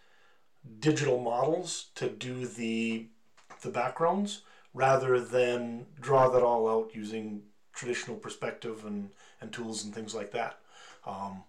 [0.81, 3.07] digital models to do the
[3.63, 4.43] the backgrounds
[4.75, 7.43] rather than draw that all out using
[7.73, 10.59] traditional perspective and, and tools and things like that.
[11.07, 11.45] Um,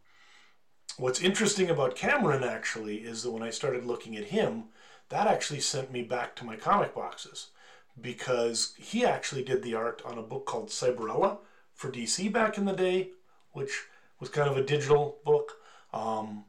[0.97, 4.65] what's interesting about Cameron actually is that when I started looking at him,
[5.09, 7.47] that actually sent me back to my comic boxes
[7.99, 11.39] because he actually did the art on a book called Cyberella
[11.73, 13.09] for DC back in the day,
[13.51, 13.85] which
[14.19, 15.53] was kind of a digital book.
[15.93, 16.45] Um,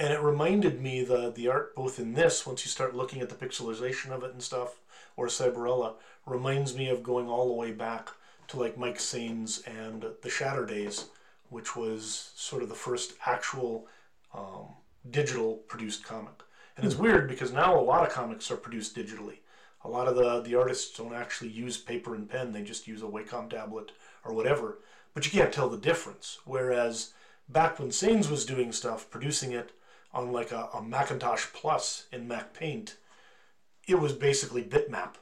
[0.00, 3.28] and it reminded me the the art both in this once you start looking at
[3.28, 4.80] the pixelization of it and stuff
[5.16, 5.94] or Cyberella
[6.24, 8.08] reminds me of going all the way back
[8.48, 11.06] to like Mike Saenz and the Shatter Days,
[11.50, 13.86] which was sort of the first actual
[14.32, 14.68] um,
[15.10, 16.42] digital produced comic.
[16.76, 19.38] And it's weird because now a lot of comics are produced digitally.
[19.84, 23.02] A lot of the, the artists don't actually use paper and pen, they just use
[23.02, 23.92] a Wacom tablet
[24.24, 24.78] or whatever.
[25.12, 26.38] But you can't tell the difference.
[26.44, 27.12] Whereas
[27.48, 29.72] back when Saenz was doing stuff, producing it
[30.12, 32.96] on like a, a Macintosh Plus in Mac Paint,
[33.86, 35.14] it was basically bitmap,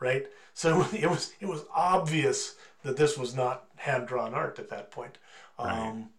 [0.00, 0.26] right?
[0.54, 4.90] So it was it was obvious that this was not hand drawn art at that
[4.90, 5.18] point.
[5.58, 5.88] Right.
[5.88, 6.10] Um,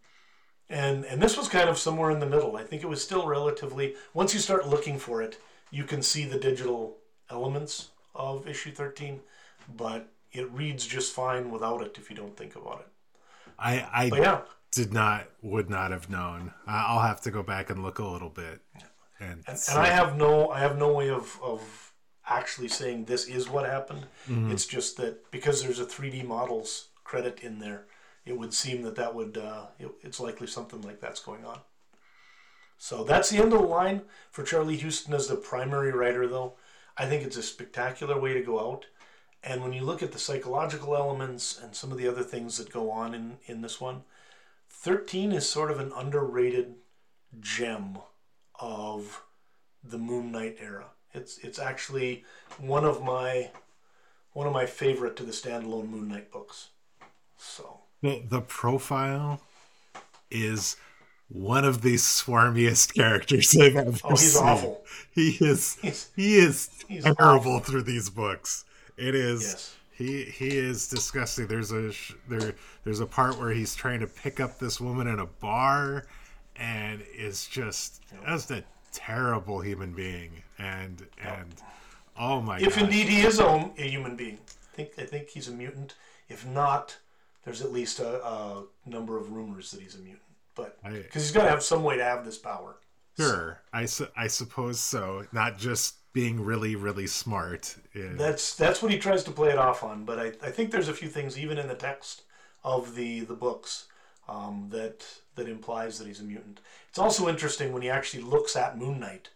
[0.69, 2.57] and and this was kind of somewhere in the middle.
[2.57, 3.95] I think it was still relatively.
[4.13, 5.39] Once you start looking for it,
[5.71, 6.97] you can see the digital
[7.29, 9.21] elements of issue thirteen,
[9.75, 12.87] but it reads just fine without it if you don't think about it.
[13.57, 14.41] I I but yeah.
[14.71, 16.53] Did not would not have known.
[16.67, 18.61] I'll have to go back and look a little bit.
[19.19, 21.93] And, and, and I have no I have no way of of
[22.29, 24.05] actually saying this is what happened.
[24.29, 24.51] Mm-hmm.
[24.51, 27.85] It's just that because there's a 3D models credit in there,
[28.25, 31.59] it would seem that that would uh, it, it's likely something like that's going on.
[32.77, 36.53] So that's the end of the line for Charlie Huston as the primary writer, though.
[36.95, 38.85] I think it's a spectacular way to go out.
[39.43, 42.71] And when you look at the psychological elements and some of the other things that
[42.71, 44.03] go on in, in this one,
[44.79, 46.75] 13 is sort of an underrated
[47.39, 47.97] gem
[48.59, 49.23] of
[49.83, 50.85] the Moon Knight era.
[51.13, 52.23] It's it's actually
[52.59, 53.49] one of my
[54.33, 56.69] one of my favorite to the standalone Moon Knight books.
[57.37, 59.41] So the the profile
[60.29, 60.77] is
[61.29, 64.43] one of the swarmiest characters I've ever oh, he's seen.
[64.43, 64.85] awful.
[65.11, 67.59] He is he's, he is he's terrible awful.
[67.61, 68.63] through these books.
[68.95, 69.75] It is yes.
[69.97, 71.47] He he is disgusting.
[71.47, 71.91] There's a
[72.29, 76.05] there there's a part where he's trying to pick up this woman in a bar
[76.55, 81.55] and is just that's a terrible human being and and
[82.17, 84.37] oh my if indeed he is a, a human being.
[84.73, 85.95] I think I think he's a mutant.
[86.29, 86.97] If not,
[87.43, 90.21] there's at least a, a number of rumors that he's a mutant.
[90.53, 92.77] But because he's got to have some way to have this power.
[93.17, 93.61] Sure.
[93.73, 95.25] I, su- I suppose so.
[95.31, 97.75] Not just being really really smart.
[97.93, 100.03] That's that's what he tries to play it off on.
[100.03, 102.23] But I, I think there's a few things even in the text
[102.63, 103.85] of the the books
[104.27, 105.05] um, that
[105.35, 106.59] that implies that he's a mutant.
[106.89, 109.29] It's also interesting when he actually looks at Moon Knight.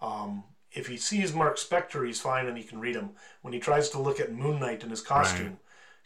[0.00, 3.10] Um, if he sees Marc Spector, he's fine and he can read him.
[3.42, 5.56] When he tries to look at Moon Knight in his costume, right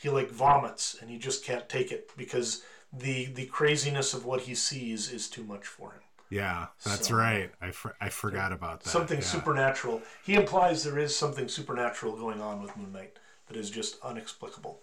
[0.01, 4.43] he like vomits and he just can't take it because the the craziness of what
[4.43, 6.01] he sees is too much for him.
[6.31, 7.51] Yeah, that's so, right.
[7.61, 8.89] I, for, I forgot about that.
[8.89, 9.25] Something yeah.
[9.25, 10.01] supernatural.
[10.25, 13.19] He implies there is something supernatural going on with Moon Knight
[13.49, 14.81] that is just inexplicable.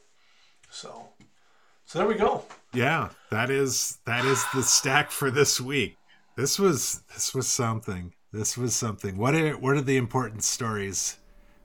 [0.70, 1.08] So,
[1.86, 2.44] so there we go.
[2.74, 5.96] Yeah, that is that is the stack for this week.
[6.36, 8.14] This was this was something.
[8.34, 9.16] This was something.
[9.18, 11.18] What are what are the important stories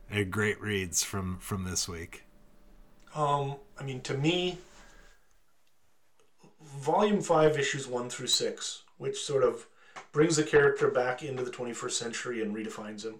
[0.09, 2.22] and great reads from from this week?
[3.16, 4.59] Um, I mean, to me,
[6.78, 9.66] Volume 5, Issues 1 through 6, which sort of
[10.12, 13.16] brings the character back into the 21st century and redefines him,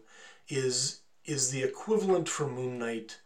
[0.49, 3.19] is is the equivalent for Moon Knight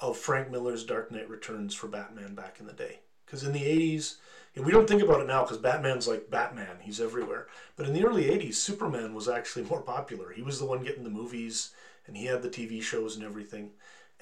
[0.00, 3.00] of Frank Miller's Dark Knight Returns for Batman back in the day.
[3.24, 4.16] Because in the 80s,
[4.56, 7.48] and we don't think about it now because Batman's like Batman, he's everywhere.
[7.76, 10.32] But in the early 80s, Superman was actually more popular.
[10.32, 11.72] He was the one getting the movies,
[12.06, 13.70] and he had the TV shows and everything.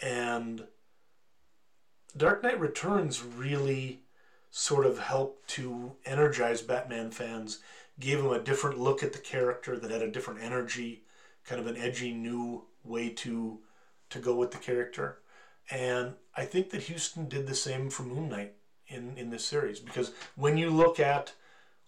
[0.00, 0.64] And
[2.16, 4.00] Dark Knight Returns really
[4.50, 7.60] sort of helped to energize Batman fans,
[8.00, 11.04] gave him a different look at the character that had a different energy,
[11.44, 13.60] kind of an edgy new way to
[14.10, 15.18] to go with the character.
[15.70, 18.54] And I think that Huston did the same for Moon Knight
[18.88, 21.32] in, in this series because when you look at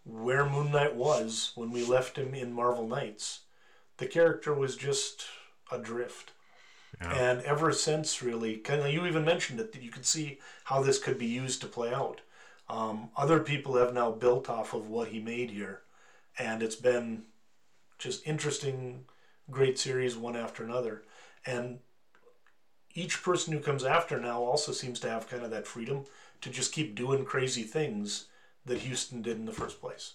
[0.04, 3.40] where Moon Knight was when we left him in Marvel Knights,
[3.98, 5.26] the character was just
[5.70, 6.32] adrift.
[7.00, 7.12] Yeah.
[7.12, 10.82] And ever since, really, kind of, you even mentioned it that you could see how
[10.82, 12.20] this could be used to play out.
[12.68, 15.82] Um, other people have now built off of what he made here,
[16.38, 17.24] and it's been
[17.98, 19.04] just interesting,
[19.50, 21.02] great series one after another.
[21.46, 21.78] And
[22.94, 26.04] each person who comes after now also seems to have kind of that freedom
[26.40, 28.26] to just keep doing crazy things
[28.66, 30.14] that Huston did in the first place.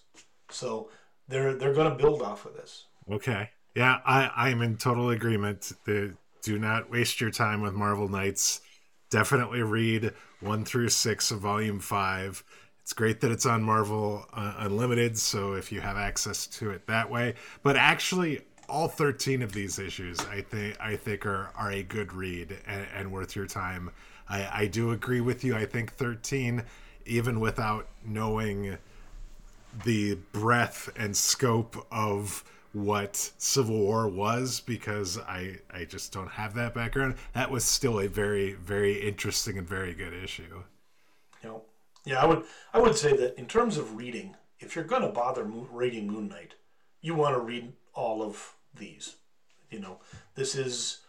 [0.50, 0.90] So
[1.28, 2.86] they're they're going to build off of this.
[3.12, 3.50] Okay.
[3.76, 5.72] Yeah, I I'm in total agreement.
[5.86, 8.62] The do not waste your time with Marvel Knights.
[9.10, 12.44] Definitely read one through six of Volume Five.
[12.90, 16.88] It's great that it's on Marvel uh, Unlimited, so if you have access to it
[16.88, 17.36] that way.
[17.62, 22.12] But actually, all 13 of these issues, I think, I think are are a good
[22.14, 23.92] read and, and worth your time.
[24.28, 25.56] I, I do agree with you.
[25.56, 26.64] I think 13,
[27.06, 28.80] even without knowing
[29.84, 36.56] the breadth and scope of what Civil War was because I I just don't have
[36.56, 37.18] that background.
[37.34, 40.64] That was still a very very interesting and very good issue.
[41.44, 41.62] Know,
[42.10, 42.44] yeah, I would
[42.74, 46.28] I would say that in terms of reading, if you're going to bother reading Moon
[46.28, 46.56] Knight,
[47.02, 49.18] you want to read all of these.
[49.70, 50.00] You know,
[50.34, 51.02] this is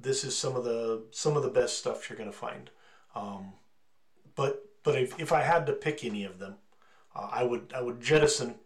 [0.00, 2.70] this is some of the some of the best stuff you're going to find.
[3.14, 3.52] Um,
[4.34, 6.56] but but if, if I had to pick any of them,
[7.14, 8.56] uh, I would I would jettison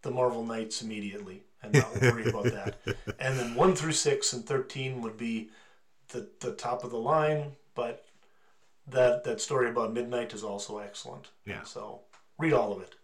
[0.00, 2.78] the Marvel Knights immediately and not worry about that.
[3.18, 5.50] And then one through six and thirteen would be
[6.08, 8.06] the the top of the line, but
[8.90, 11.28] that that story about Midnight is also excellent.
[11.46, 11.62] Yeah.
[11.64, 12.00] So
[12.38, 12.94] read all of it.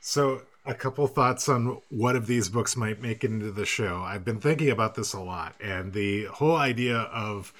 [0.00, 4.02] So, a couple thoughts on what of these books might make it into the show.
[4.02, 7.54] I've been thinking about this a lot, and the whole idea of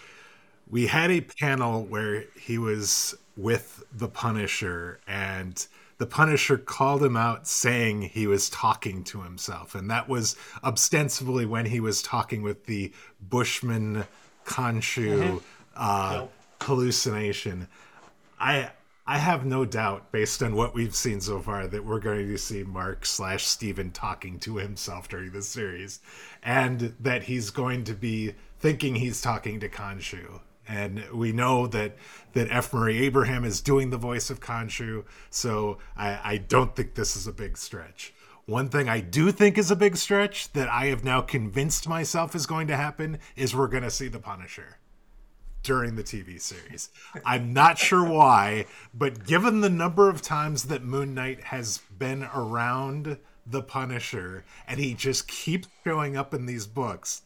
[0.69, 7.17] we had a panel where he was with the Punisher, and the Punisher called him
[7.17, 12.43] out saying he was talking to himself, and that was ostensibly when he was talking
[12.43, 12.93] with the
[13.23, 14.05] Bushman
[14.45, 15.41] Khonshu
[15.77, 16.33] uh, Yep.
[16.65, 17.69] Hallucination.
[18.41, 18.71] I
[19.07, 22.39] I have no doubt, based on what we've seen so far, that we're going to
[22.39, 26.01] see Marc slash Steven talking to himself during this series,
[26.43, 30.41] and that he's going to be thinking he's talking to Khonshu.
[30.67, 31.97] And we know that
[32.33, 32.73] that F.
[32.73, 37.27] Murray Abraham is doing the voice of Khonshu, so I, I don't think this is
[37.27, 38.15] a big stretch.
[38.47, 42.35] One thing I do think is a big stretch that I have now convinced myself
[42.35, 44.79] is going to happen is we're going to see the Punisher
[45.65, 46.91] during the TV series.
[47.25, 52.29] I'm not sure why, but given the number of times that Moon Knight has been
[52.35, 57.23] around the Punisher and he just keeps showing up in these books,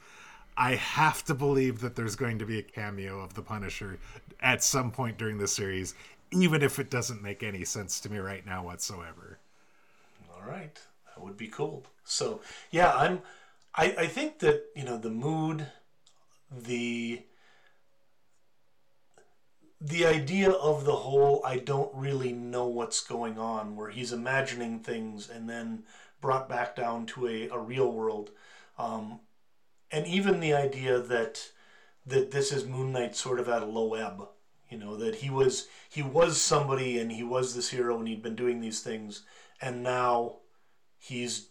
[0.56, 3.98] I have to believe that there's going to be a cameo of the Punisher
[4.40, 5.94] at some point during the series,
[6.30, 9.38] even if it doesn't make any sense to me right now whatsoever.
[10.32, 11.84] All right, that would be cool.
[12.04, 13.22] So yeah, I'm.
[13.74, 15.66] I I think that you know the mood,
[16.50, 17.22] the
[19.80, 24.80] the idea of the whole I don't really know what's going on, where he's imagining
[24.80, 25.84] things and then
[26.20, 28.30] brought back down to a, a real world,
[28.78, 29.20] um,
[29.90, 31.50] and even the idea that
[32.06, 34.28] that this is Moon Knight sort of at a low ebb.
[34.70, 38.22] You know that he was he was somebody and he was this hero and he'd
[38.22, 39.22] been doing these things,
[39.62, 40.36] and now
[40.98, 41.48] he's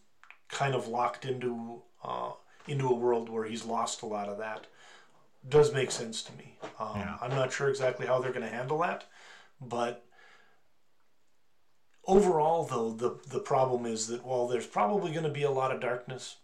[0.49, 2.31] kind of locked into uh,
[2.67, 4.67] into a world where he's lost a lot of that.
[5.47, 6.57] Does make sense to me.
[6.79, 7.17] Um, Yeah.
[7.21, 9.05] I'm not sure exactly how they're going to handle that,
[9.61, 10.03] but
[12.05, 15.71] overall, though, the the problem is that while there's probably going to be a lot
[15.71, 16.37] of darkness,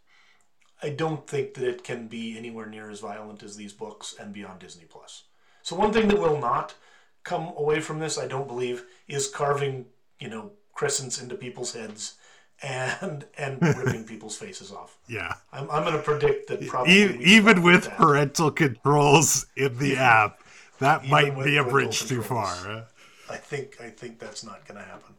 [0.82, 4.34] I don't think that it can be anywhere near as violent as these books and
[4.34, 5.24] beyond Disney Plus.
[5.62, 6.76] So one thing that will not
[7.24, 9.86] come away from this, I don't believe, is carving
[10.20, 12.16] you know crescents into people's heads
[12.64, 14.98] and and ripping people's faces off.
[15.08, 15.34] Yeah.
[15.52, 17.98] I'm, I'm going to predict that probably E- even with that.
[17.98, 20.40] parental controls in the app,
[20.80, 22.88] that Even might be a bridge too far.
[23.30, 25.14] I think I think that's not going to happen.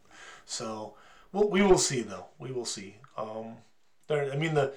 [0.47, 0.95] So,
[1.33, 2.27] well, we will see though.
[2.39, 2.97] We will see.
[3.17, 3.57] Um,
[4.09, 4.73] there, I mean, the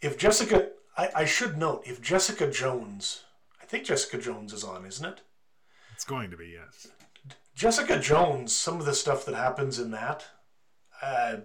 [0.00, 3.24] if Jessica, I, I should note if Jessica Jones,
[3.60, 5.20] I think Jessica Jones is on, isn't it?
[5.94, 6.88] It's going to be, yes.
[7.56, 10.26] Jessica Jones, some of the stuff that happens in that,
[11.02, 11.38] uh,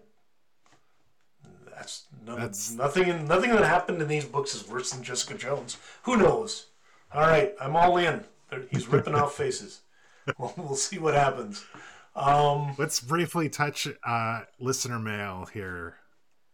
[1.75, 3.27] that's, none, That's- nothing.
[3.27, 5.77] Nothing that happened in these books is worse than Jessica Jones.
[6.03, 6.67] Who knows?
[7.13, 8.23] All right, I'm all in.
[8.71, 9.81] He's ripping off faces.
[10.37, 11.65] We'll, we'll see what happens.
[12.15, 15.95] Um, Let's briefly touch uh, listener mail here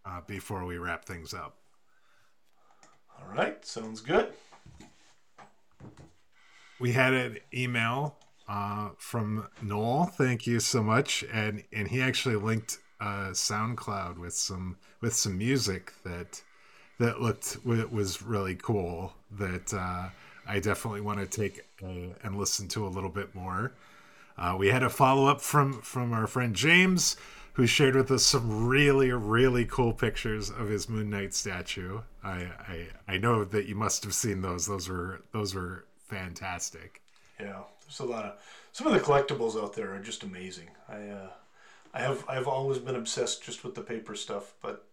[0.06, 1.56] uh, before we wrap things up.
[3.15, 4.34] all right, sounds good.
[6.80, 8.15] We had an email
[8.48, 10.06] uh, from Noel.
[10.06, 15.38] Thank you so much, and and he actually linked uh, SoundCloud with some with some
[15.38, 16.41] music that
[16.99, 19.13] that looked wa- was really cool.
[19.31, 20.09] That uh,
[20.47, 23.73] I definitely want to take uh, and listen to a little bit more.
[24.38, 27.17] Uh, we had a follow up from from our friend James,
[27.53, 32.01] who shared with us some really really cool pictures of his Moon Knight statue.
[32.23, 34.67] I I, I know that you must have seen those.
[34.67, 37.01] Those were those were fantastic.
[37.39, 38.34] Yeah, there's a lot of
[38.71, 40.69] some of the collectibles out there are just amazing.
[40.88, 41.30] I uh,
[41.93, 44.85] I have I've always been obsessed just with the paper stuff, but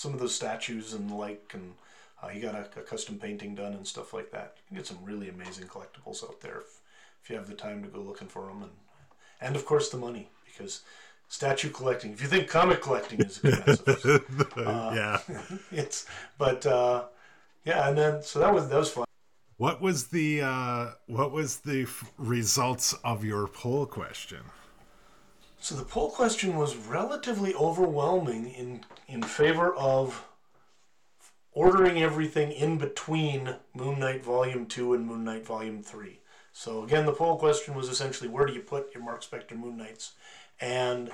[0.00, 1.74] some of those statues and the like, and
[2.22, 4.54] uh, he got a, a custom painting done and stuff like that.
[4.56, 6.80] You can get some really amazing collectibles out there if,
[7.22, 8.72] if you have the time to go looking for them, and
[9.42, 10.80] and of course the money because
[11.28, 12.12] statue collecting.
[12.12, 14.24] If you think comic collecting is expensive,
[14.56, 15.18] yeah.
[15.70, 16.06] it's
[16.38, 17.04] but uh,
[17.66, 19.04] yeah, and then so that was that was fun.
[19.58, 24.40] What was the uh, what was the f- results of your poll question?
[25.62, 30.26] So the poll question was relatively overwhelming in in favor of
[31.52, 36.18] ordering everything in between Moon Knight Volume 2 and Moon Knight Volume 3.
[36.52, 39.76] So again, the poll question was essentially where do you put your Marc Spector Moon
[39.76, 40.12] Knights?
[40.62, 41.10] And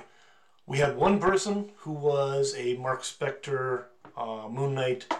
[0.65, 5.13] we had one person who was a Marc Spector uh, Moon Knight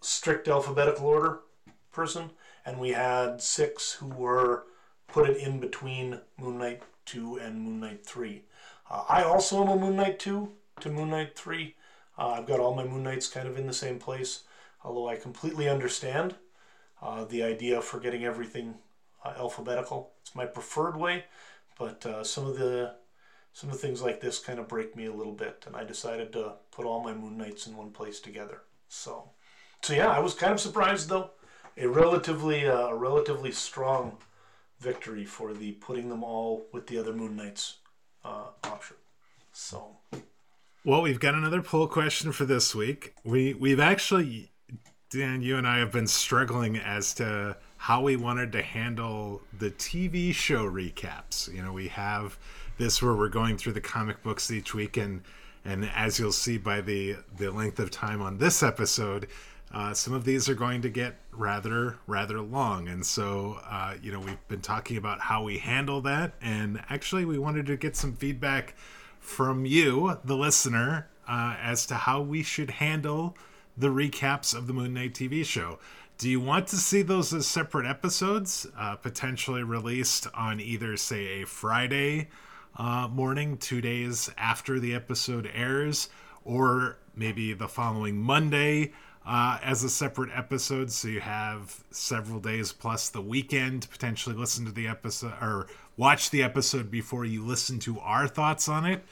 [0.00, 1.40] strict alphabetical order
[1.92, 2.30] person,
[2.64, 4.64] and we had six who were
[5.08, 8.42] put it in between Moon Knight 2 and Moon Knight 3.
[8.90, 11.74] Uh, I also am a Moon Knight 2 to Moon Knight 3.
[12.18, 14.44] Uh, I've got all my Moon Knights kind of in the same place,
[14.84, 16.34] although I completely understand
[17.02, 18.74] uh, the idea for getting everything
[19.24, 20.12] uh, alphabetical.
[20.22, 21.24] It's my preferred way,
[21.78, 22.94] but uh, some of the
[23.52, 25.82] some of the things like this kind of break me a little bit, and I
[25.82, 28.60] decided to put all my Moon Knights in one place together.
[28.88, 29.30] So,
[29.80, 31.30] so yeah, I was kind of surprised though.
[31.78, 34.18] A relatively uh, a relatively strong
[34.80, 37.76] victory for the putting them all with the other Moon Knights
[38.24, 38.96] uh, option.
[39.52, 39.96] So,
[40.84, 43.14] well, we've got another poll question for this week.
[43.24, 44.50] We we've actually,
[45.10, 49.70] Dan, you and I have been struggling as to how we wanted to handle the
[49.70, 51.52] TV show recaps.
[51.52, 52.38] You know, we have
[52.78, 55.22] this where we're going through the comic books each week, and
[55.64, 59.28] and as you'll see by the the length of time on this episode,
[59.76, 62.88] uh, some of these are going to get rather rather long.
[62.88, 66.32] And so uh, you know we've been talking about how we handle that.
[66.40, 68.74] And actually we wanted to get some feedback
[69.20, 73.36] from you the listener uh, as to how we should handle
[73.76, 75.78] the recaps of the moon knight tv show.
[76.16, 81.42] Do you want to see those as separate episodes uh, potentially released on either say
[81.42, 82.28] a friday
[82.78, 86.08] uh, morning two days after the episode airs
[86.44, 88.92] or maybe the following monday
[89.26, 94.64] uh, as a separate episode, so you have several days plus the weekend potentially listen
[94.64, 95.66] to the episode or
[95.96, 99.02] watch the episode before you listen to our thoughts on it?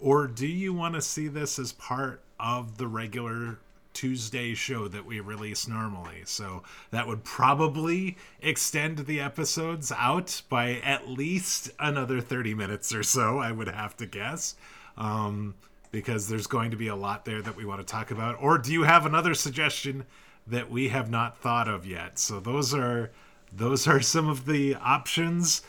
[0.00, 3.58] Or do you want to see this as part of the regular
[3.92, 6.22] Tuesday show that we release normally?
[6.24, 13.04] So that would probably extend the episodes out by at least another 30 minutes or
[13.04, 14.56] so, I would have to guess.
[14.96, 15.54] Um,
[15.90, 18.36] because there's going to be a lot there that we want to talk about.
[18.40, 20.06] Or do you have another suggestion
[20.46, 22.18] that we have not thought of yet?
[22.18, 23.10] So those are
[23.52, 25.62] those are some of the options.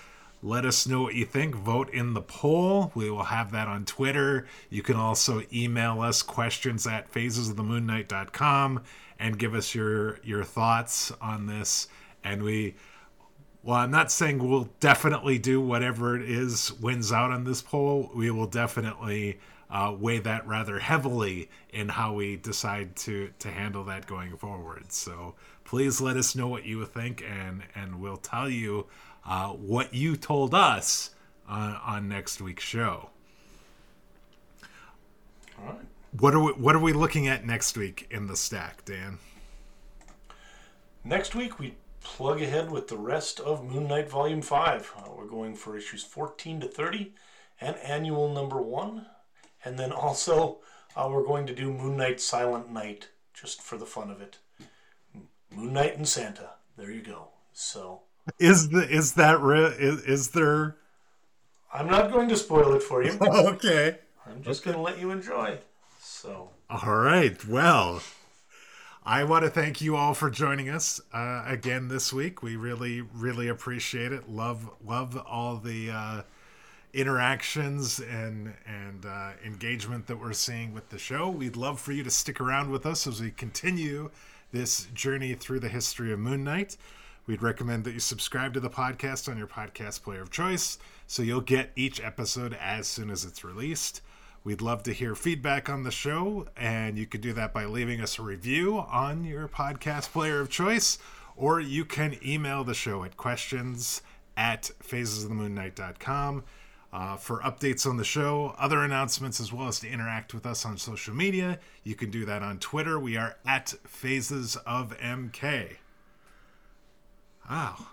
[0.43, 1.55] Let us know what you think.
[1.55, 2.91] Vote in the poll.
[2.95, 4.47] We will have that on Twitter.
[4.69, 8.83] You can also email us questions at phasesofthemoonknight.com
[9.19, 11.87] and give us your your thoughts on this.
[12.23, 12.75] And we
[13.63, 18.09] well, I'm not saying we'll definitely do whatever it is wins out on this poll.
[18.15, 19.39] We will definitely
[19.69, 24.91] uh, weigh that rather heavily in how we decide to to handle that going forward.
[24.91, 28.87] So please let us know what you think, and and we'll tell you
[29.25, 31.11] uh, what you told us
[31.47, 33.11] on, on next week's show.
[35.59, 35.75] All right.
[36.19, 39.19] What are we What are we looking at next week in the stack, Dan?
[41.03, 44.91] Next week we plug ahead with the rest of Moon Knight Volume Five.
[44.97, 47.13] Uh, we're going for issues fourteen to thirty
[47.59, 49.05] and annual number one.
[49.63, 50.59] And then also,
[50.95, 54.39] uh, we're going to do Moon Knight Silent Knight, just for the fun of it.
[55.51, 56.51] Moon Knight and Santa.
[56.77, 57.29] There you go.
[57.53, 58.01] So
[58.39, 60.77] is the is that re- is, is there?
[61.73, 63.17] I'm not going to spoil it for you.
[63.21, 63.99] okay.
[64.25, 64.71] I'm just okay.
[64.71, 65.59] going to let you enjoy.
[65.99, 66.49] So.
[66.69, 67.43] All right.
[67.47, 68.01] Well,
[69.03, 72.43] I want to thank you all for joining us uh, again this week.
[72.43, 74.29] We really, really appreciate it.
[74.29, 75.91] Love, love all the.
[75.91, 76.21] Uh,
[76.93, 81.29] interactions and and uh, engagement that we're seeing with the show.
[81.29, 84.09] We'd love for you to stick around with us as we continue
[84.51, 86.75] this journey through the history of Moon Knight.
[87.27, 91.23] We'd recommend that you subscribe to the podcast on your podcast player of choice so
[91.23, 94.01] you'll get each episode as soon as it's released.
[94.43, 98.01] We'd love to hear feedback on the show, and you could do that by leaving
[98.01, 100.97] us a review on your podcast player of choice,
[101.35, 104.01] or you can email the show at questions
[104.35, 106.43] at phasesofthemoonknight.com.
[106.91, 110.65] Uh, for updates on the show, other announcements, as well as to interact with us
[110.65, 112.99] on social media, you can do that on Twitter.
[112.99, 115.77] We are at Phases of MK.
[117.49, 117.85] Wow.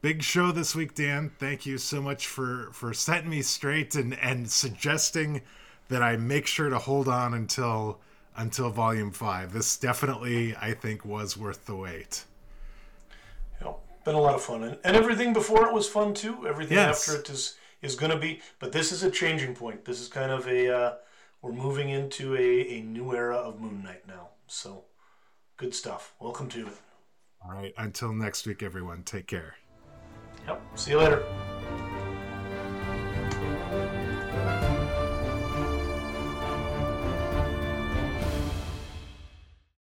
[0.00, 1.32] Big show this week, Dan.
[1.38, 5.42] Thank you so much for, for setting me straight and, and suggesting
[5.88, 8.00] that I make sure to hold on until
[8.36, 9.52] until volume five.
[9.52, 12.24] This definitely, I think, was worth the wait.
[13.62, 13.72] Yeah,
[14.04, 16.46] been a lot of fun, and, and everything before it was fun too.
[16.46, 17.08] Everything yes.
[17.08, 18.40] after it is is going to be.
[18.58, 19.84] But this is a changing point.
[19.84, 20.94] This is kind of a uh,
[21.42, 24.28] we're moving into a, a new era of Moon Knight now.
[24.46, 24.84] So
[25.56, 26.14] good stuff.
[26.20, 26.72] Welcome to it.
[27.44, 27.72] All right.
[27.78, 29.02] Until next week, everyone.
[29.04, 29.54] Take care.
[30.46, 30.60] Yep.
[30.74, 31.24] See you later.